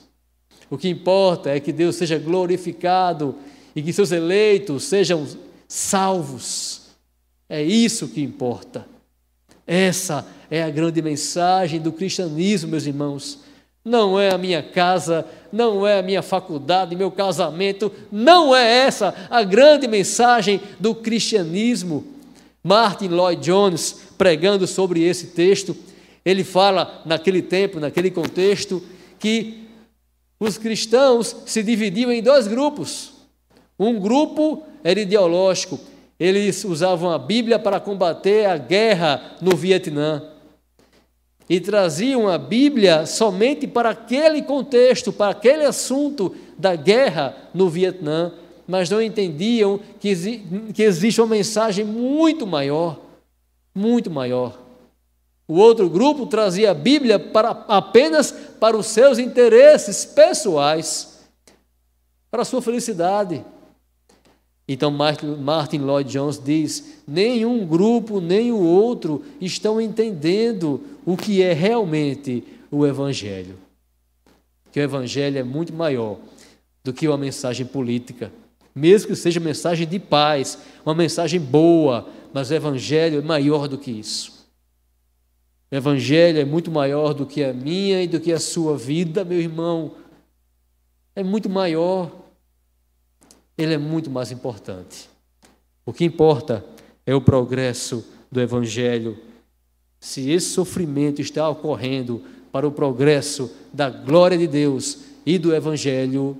O 0.69 0.77
que 0.77 0.91
importa 0.91 1.49
é 1.49 1.59
que 1.59 1.73
Deus 1.73 1.97
seja 1.97 2.19
glorificado 2.19 3.35
e 3.75 3.81
que 3.81 3.95
seus 3.95 4.13
eleitos 4.13 4.85
sejam 4.85 5.27
salvos. 5.67 6.83
É 7.49 7.63
isso 7.63 8.09
que 8.09 8.21
importa. 8.23 8.87
Essa 9.67 10.27
é 10.51 10.63
a 10.63 10.69
grande 10.69 11.01
mensagem 11.01 11.81
do 11.81 11.91
cristianismo, 11.91 12.69
meus 12.69 12.85
irmãos. 12.85 13.43
Não 13.85 14.19
é 14.19 14.31
a 14.31 14.39
minha 14.39 14.63
casa, 14.63 15.27
não 15.53 15.87
é 15.87 15.99
a 15.99 16.03
minha 16.03 16.23
faculdade, 16.23 16.97
meu 16.97 17.11
casamento, 17.11 17.93
não 18.11 18.57
é 18.57 18.87
essa 18.87 19.15
a 19.29 19.43
grande 19.43 19.87
mensagem 19.87 20.61
do 20.81 20.95
cristianismo. 20.95 22.05
Martin 22.63 23.09
Lloyd 23.09 23.43
Jones, 23.43 24.01
pregando 24.17 24.67
sobre 24.67 25.03
esse 25.03 25.29
texto, 25.29 25.77
ele 26.25 26.43
fala 26.43 27.03
naquele 27.05 27.43
tempo, 27.43 27.79
naquele 27.79 28.11
contexto, 28.11 28.83
que 29.19 29.69
os 30.41 30.57
cristãos 30.57 31.37
se 31.45 31.63
dividiam 31.63 32.11
em 32.11 32.23
dois 32.23 32.49
grupos. 32.49 33.13
Um 33.79 34.01
grupo 34.01 34.63
era 34.83 34.99
ideológico, 34.99 35.79
eles 36.19 36.65
usavam 36.65 37.11
a 37.11 37.19
Bíblia 37.19 37.59
para 37.59 37.79
combater 37.79 38.47
a 38.47 38.57
guerra 38.57 39.37
no 39.43 39.55
Vietnã. 39.55 40.23
E 41.49 41.61
traziam 41.61 42.29
a 42.29 42.39
Bíblia 42.39 43.05
somente 43.05 43.67
para 43.67 43.91
aquele 43.91 44.43
contexto, 44.43 45.13
para 45.13 45.33
aquele 45.33 45.65
assunto 45.65 46.35
da 46.57 46.75
guerra 46.75 47.37
no 47.53 47.69
Vietnã, 47.69 48.33
mas 48.67 48.89
não 48.89 49.03
entendiam 49.03 49.79
que, 50.01 50.15
que 50.73 50.83
existe 50.83 51.21
uma 51.21 51.27
mensagem 51.27 51.85
muito 51.85 52.47
maior, 52.47 52.99
muito 53.75 54.11
maior. 54.11 54.59
O 55.47 55.59
outro 55.59 55.91
grupo 55.91 56.27
trazia 56.27 56.71
a 56.71 56.75
Bíblia 56.75 57.19
para, 57.19 57.51
apenas 57.69 58.33
para 58.33 58.77
os 58.77 58.87
seus 58.87 59.19
interesses 59.19 60.07
pessoais, 60.07 61.21
para 62.31 62.43
a 62.43 62.45
sua 62.47 62.63
felicidade. 62.63 63.45
Então 64.67 64.91
Martin 64.91 65.79
Lloyd 65.79 66.11
Jones 66.11 66.39
diz: 66.39 67.03
nenhum 67.07 67.67
grupo 67.67 68.21
nem 68.21 68.51
o 68.51 68.59
outro 68.59 69.23
estão 69.41 69.81
entendendo 69.81 70.81
o 71.05 71.17
que 71.17 71.43
é 71.43 71.53
realmente 71.53 72.43
o 72.71 72.87
Evangelho. 72.87 73.59
Que 74.73 74.81
o 74.81 74.83
Evangelho 74.83 75.39
é 75.39 75.43
muito 75.43 75.73
maior 75.73 76.19
do 76.83 76.93
que 76.93 77.07
uma 77.07 77.19
mensagem 77.19 77.67
política, 77.67 78.33
mesmo 78.75 79.09
que 79.09 79.17
seja 79.17 79.39
mensagem 79.39 79.87
de 79.87 79.99
paz, 79.99 80.59
uma 80.85 80.95
mensagem 80.95 81.41
boa, 81.41 82.09
mas 82.33 82.51
o 82.51 82.55
Evangelho 82.55 83.19
é 83.19 83.23
maior 83.23 83.69
do 83.69 83.79
que 83.79 83.91
isso. 83.91 84.35
O 85.71 85.77
Evangelho 85.77 86.41
é 86.41 86.45
muito 86.45 86.71
maior 86.71 87.13
do 87.13 87.27
que 87.27 87.45
a 87.45 87.53
minha 87.53 88.03
e 88.03 88.07
do 88.07 88.19
que 88.19 88.33
a 88.33 88.41
sua 88.41 88.77
vida, 88.77 89.25
meu 89.25 89.39
irmão. 89.39 89.93
É 91.15 91.23
muito 91.23 91.49
maior 91.49 92.24
ele 93.57 93.75
é 93.75 93.79
muito 93.79 94.11
mais 94.11 94.31
importante. 94.33 95.09
O 95.87 95.93
que 95.93 96.05
importa 96.05 96.65
é 97.07 97.15
o 97.15 97.21
progresso 97.21 98.05
do 98.31 98.41
Evangelho. 98.41 99.19
Se 100.01 100.31
esse 100.31 100.51
sofrimento 100.51 101.21
está 101.21 101.49
ocorrendo 101.49 102.23
para 102.51 102.67
o 102.67 102.73
progresso 102.73 103.51
da 103.73 103.91
glória 103.91 104.39
de 104.39 104.47
Deus 104.47 104.99
e 105.27 105.39
do 105.39 105.55
Evangelho, 105.55 106.37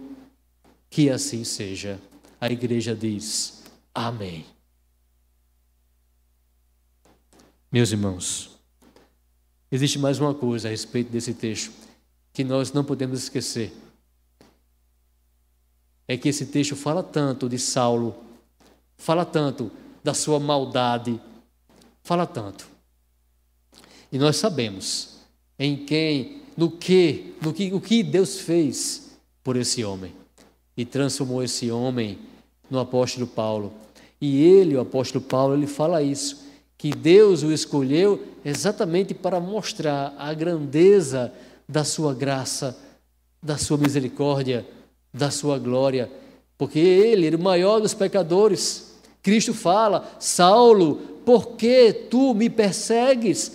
que 0.91 1.11
assim 1.11 1.45
seja. 1.45 1.99
A 2.41 2.51
igreja 2.51 2.95
diz: 2.95 3.65
Amém. 3.95 4.45
Meus 7.71 7.91
irmãos, 7.91 8.51
existe 9.71 9.99
mais 9.99 10.21
uma 10.21 10.35
coisa 10.35 10.69
a 10.69 10.71
respeito 10.71 11.11
desse 11.11 11.35
texto 11.35 11.73
que 12.33 12.45
nós 12.45 12.73
não 12.73 12.85
podemos 12.85 13.21
esquecer 13.21 13.73
é 16.07 16.17
que 16.17 16.29
esse 16.29 16.47
texto 16.47 16.77
fala 16.77 17.03
tanto 17.03 17.49
de 17.49 17.59
Saulo, 17.59 18.15
fala 18.97 19.25
tanto 19.25 19.71
da 20.03 20.13
sua 20.13 20.39
maldade, 20.39 21.21
fala 22.03 22.27
tanto. 22.27 22.69
E 24.13 24.19
nós 24.19 24.37
sabemos 24.37 25.17
em 25.59 25.85
quem, 25.85 26.43
no 26.57 26.71
que, 26.71 27.35
no 27.43 27.53
que, 27.53 27.73
o 27.73 27.81
que 27.81 28.03
Deus 28.03 28.39
fez 28.39 29.17
por 29.43 29.57
esse 29.57 29.85
homem 29.85 30.13
e 30.77 30.85
transformou 30.85 31.43
esse 31.43 31.71
homem 31.71 32.19
no 32.71 32.79
apóstolo 32.79 33.27
Paulo. 33.27 33.73
E 34.21 34.43
ele, 34.43 34.77
o 34.77 34.81
apóstolo 34.81 35.25
Paulo, 35.25 35.55
ele 35.55 35.67
fala 35.67 36.03
isso, 36.03 36.45
que 36.77 36.91
Deus 36.91 37.43
o 37.43 37.53
escolheu 37.53 38.23
exatamente 38.45 39.15
para 39.15 39.41
mostrar 39.41 40.15
a 40.19 40.33
grandeza 40.35 41.33
da 41.69 41.85
sua 41.85 42.15
graça, 42.15 42.79
da 43.43 43.57
sua 43.57 43.79
misericórdia, 43.79 44.67
da 45.15 45.31
sua 45.31 45.61
glória, 45.61 46.11
porque 46.59 46.81
ele 46.81 47.29
era 47.29 47.37
o 47.37 47.43
maior 47.43 47.81
dos 47.81 47.95
pecadores. 47.95 48.97
Cristo 49.23 49.55
fala: 49.55 50.17
Saulo, 50.19 50.97
por 51.25 51.57
que 51.57 51.93
tu 51.93 52.35
me 52.35 52.51
persegues? 52.51 53.53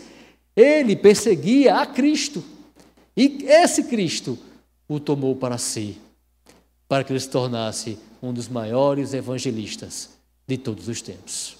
Ele 0.55 0.95
perseguia 0.95 1.75
a 1.75 1.85
Cristo. 1.85 2.41
E 3.15 3.43
esse 3.45 3.83
Cristo 3.83 4.39
o 4.87 4.99
tomou 4.99 5.35
para 5.35 5.57
si, 5.57 5.97
para 6.87 7.03
que 7.03 7.11
ele 7.11 7.19
se 7.19 7.29
tornasse 7.29 7.99
um 8.21 8.33
dos 8.33 8.47
maiores 8.47 9.13
evangelistas 9.13 10.09
de 10.47 10.57
todos 10.57 10.87
os 10.87 11.01
tempos. 11.01 11.57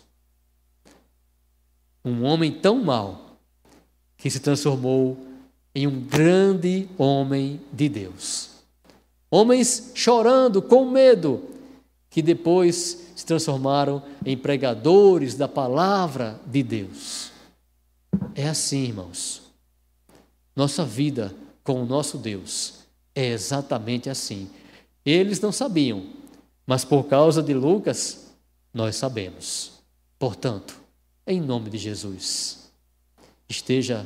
Um 2.03 2.23
homem 2.23 2.51
tão 2.51 2.81
mau 2.81 3.37
que 4.17 4.29
se 4.29 4.39
transformou 4.39 5.17
em 5.75 5.85
um 5.85 6.01
grande 6.01 6.89
homem 6.97 7.59
de 7.71 7.87
Deus. 7.87 8.48
Homens 9.31 9.91
chorando 9.93 10.61
com 10.61 10.89
medo, 10.89 11.43
que 12.09 12.21
depois 12.21 13.11
se 13.15 13.25
transformaram 13.25 14.01
em 14.25 14.35
pregadores 14.35 15.35
da 15.35 15.47
palavra 15.47 16.39
de 16.45 16.63
Deus. 16.63 17.31
É 18.33 18.47
assim, 18.47 18.85
irmãos. 18.85 19.41
Nossa 20.55 20.83
vida 20.83 21.33
com 21.63 21.81
o 21.83 21.85
nosso 21.85 22.17
Deus 22.17 22.79
é 23.13 23.27
exatamente 23.27 24.09
assim. 24.09 24.49
Eles 25.05 25.39
não 25.39 25.51
sabiam, 25.51 26.07
mas 26.65 26.83
por 26.83 27.03
causa 27.05 27.43
de 27.43 27.53
Lucas, 27.53 28.31
nós 28.73 28.95
sabemos. 28.95 29.73
Portanto, 30.17 30.79
em 31.25 31.39
nome 31.39 31.69
de 31.69 31.77
Jesus, 31.77 32.71
esteja 33.47 34.05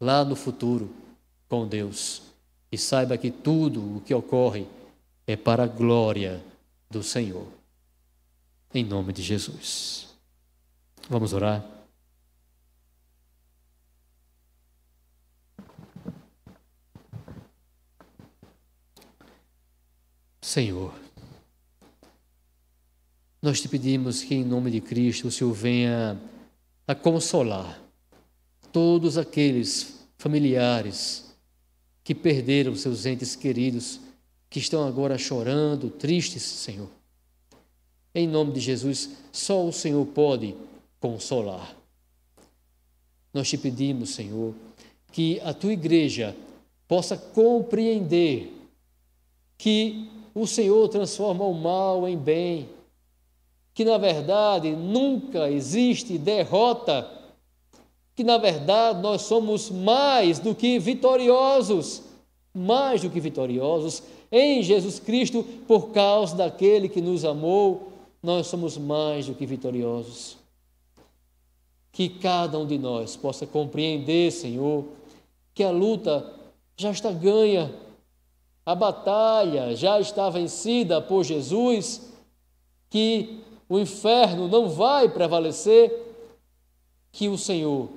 lá 0.00 0.24
no 0.24 0.36
futuro 0.36 0.90
com 1.48 1.66
Deus 1.66 2.27
e 2.70 2.76
saiba 2.76 3.16
que 3.16 3.30
tudo 3.30 3.96
o 3.96 4.00
que 4.00 4.14
ocorre 4.14 4.66
é 5.26 5.36
para 5.36 5.64
a 5.64 5.66
glória 5.66 6.42
do 6.90 7.02
Senhor. 7.02 7.46
Em 8.72 8.84
nome 8.84 9.12
de 9.12 9.22
Jesus. 9.22 10.08
Vamos 11.08 11.32
orar. 11.32 11.64
Senhor, 20.42 20.94
nós 23.40 23.60
te 23.60 23.68
pedimos 23.68 24.22
que, 24.22 24.34
em 24.34 24.44
nome 24.44 24.70
de 24.70 24.80
Cristo, 24.80 25.28
o 25.28 25.30
Senhor 25.30 25.52
venha 25.52 26.18
a 26.86 26.94
consolar 26.94 27.78
todos 28.72 29.18
aqueles 29.18 30.06
familiares 30.16 31.27
que 32.08 32.14
perderam 32.14 32.74
seus 32.74 33.04
entes 33.04 33.36
queridos, 33.36 34.00
que 34.48 34.58
estão 34.58 34.88
agora 34.88 35.18
chorando, 35.18 35.90
tristes, 35.90 36.42
Senhor. 36.42 36.88
Em 38.14 38.26
nome 38.26 38.50
de 38.50 38.60
Jesus, 38.60 39.10
só 39.30 39.62
o 39.62 39.70
Senhor 39.70 40.06
pode 40.06 40.54
consolar. 40.98 41.76
Nós 43.30 43.50
te 43.50 43.58
pedimos, 43.58 44.14
Senhor, 44.14 44.54
que 45.12 45.38
a 45.40 45.52
tua 45.52 45.74
igreja 45.74 46.34
possa 46.88 47.14
compreender 47.14 48.54
que 49.58 50.08
o 50.34 50.46
Senhor 50.46 50.88
transforma 50.88 51.44
o 51.44 51.52
mal 51.52 52.08
em 52.08 52.16
bem, 52.16 52.70
que 53.74 53.84
na 53.84 53.98
verdade 53.98 54.70
nunca 54.70 55.50
existe 55.50 56.16
derrota 56.16 57.02
que 58.18 58.24
na 58.24 58.36
verdade 58.36 59.00
nós 59.00 59.22
somos 59.22 59.70
mais 59.70 60.40
do 60.40 60.52
que 60.52 60.76
vitoriosos, 60.80 62.02
mais 62.52 63.00
do 63.00 63.08
que 63.08 63.20
vitoriosos 63.20 64.02
em 64.32 64.60
Jesus 64.60 64.98
Cristo, 64.98 65.44
por 65.68 65.90
causa 65.90 66.34
daquele 66.34 66.88
que 66.88 67.00
nos 67.00 67.24
amou, 67.24 67.92
nós 68.20 68.48
somos 68.48 68.76
mais 68.76 69.26
do 69.26 69.34
que 69.34 69.46
vitoriosos. 69.46 70.36
Que 71.92 72.08
cada 72.08 72.58
um 72.58 72.66
de 72.66 72.76
nós 72.76 73.14
possa 73.14 73.46
compreender, 73.46 74.32
Senhor, 74.32 74.84
que 75.54 75.62
a 75.62 75.70
luta 75.70 76.28
já 76.76 76.90
está 76.90 77.12
ganha, 77.12 77.72
a 78.66 78.74
batalha 78.74 79.76
já 79.76 80.00
está 80.00 80.28
vencida 80.28 81.00
por 81.00 81.22
Jesus, 81.22 82.12
que 82.90 83.44
o 83.68 83.78
inferno 83.78 84.48
não 84.48 84.68
vai 84.68 85.08
prevalecer, 85.08 86.06
que 87.12 87.28
o 87.28 87.38
Senhor 87.38 87.88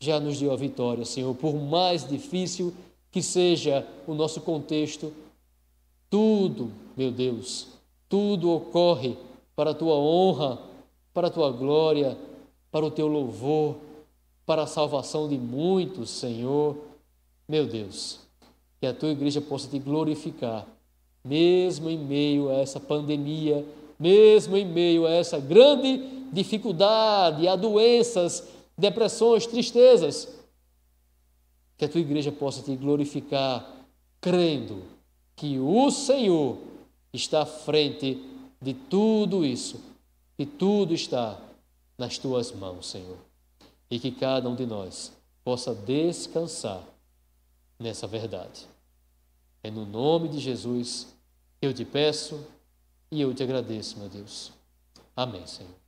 já 0.00 0.20
nos 0.20 0.38
deu 0.38 0.52
a 0.52 0.56
vitória, 0.56 1.04
Senhor, 1.04 1.34
por 1.34 1.54
mais 1.54 2.06
difícil 2.06 2.72
que 3.10 3.22
seja 3.22 3.86
o 4.06 4.14
nosso 4.14 4.40
contexto. 4.40 5.12
Tudo, 6.08 6.70
meu 6.96 7.10
Deus, 7.10 7.68
tudo 8.08 8.50
ocorre 8.50 9.16
para 9.56 9.70
a 9.70 9.74
tua 9.74 9.96
honra, 9.96 10.58
para 11.12 11.26
a 11.26 11.30
tua 11.30 11.50
glória, 11.50 12.16
para 12.70 12.84
o 12.84 12.90
teu 12.90 13.08
louvor, 13.08 13.76
para 14.46 14.62
a 14.62 14.66
salvação 14.66 15.28
de 15.28 15.36
muitos, 15.36 16.10
Senhor. 16.10 16.76
Meu 17.48 17.66
Deus, 17.66 18.20
que 18.80 18.86
a 18.86 18.94
tua 18.94 19.10
igreja 19.10 19.40
possa 19.40 19.68
te 19.68 19.78
glorificar, 19.78 20.66
mesmo 21.24 21.90
em 21.90 21.98
meio 21.98 22.48
a 22.50 22.54
essa 22.54 22.78
pandemia, 22.78 23.64
mesmo 23.98 24.56
em 24.56 24.64
meio 24.64 25.06
a 25.06 25.10
essa 25.10 25.38
grande 25.38 25.98
dificuldade, 26.32 27.48
a 27.48 27.56
doenças 27.56 28.46
depressões, 28.78 29.46
tristezas. 29.46 30.28
Que 31.76 31.84
a 31.84 31.88
tua 31.88 32.00
igreja 32.00 32.32
possa 32.32 32.62
te 32.62 32.74
glorificar, 32.76 33.68
crendo 34.20 34.82
que 35.36 35.58
o 35.58 35.90
Senhor 35.90 36.58
está 37.12 37.42
à 37.42 37.46
frente 37.46 38.22
de 38.60 38.74
tudo 38.74 39.44
isso, 39.44 39.80
e 40.36 40.44
tudo 40.44 40.92
está 40.92 41.40
nas 41.96 42.18
tuas 42.18 42.52
mãos, 42.52 42.88
Senhor. 42.88 43.18
E 43.90 43.98
que 43.98 44.10
cada 44.10 44.48
um 44.48 44.54
de 44.54 44.66
nós 44.66 45.12
possa 45.44 45.74
descansar 45.74 46.82
nessa 47.78 48.06
verdade. 48.06 48.66
É 49.62 49.70
no 49.70 49.86
nome 49.86 50.28
de 50.28 50.38
Jesus 50.38 51.14
que 51.60 51.66
eu 51.66 51.72
te 51.72 51.84
peço 51.84 52.44
e 53.10 53.20
eu 53.20 53.32
te 53.32 53.42
agradeço, 53.42 53.98
meu 53.98 54.08
Deus. 54.08 54.52
Amém, 55.16 55.46
Senhor. 55.46 55.87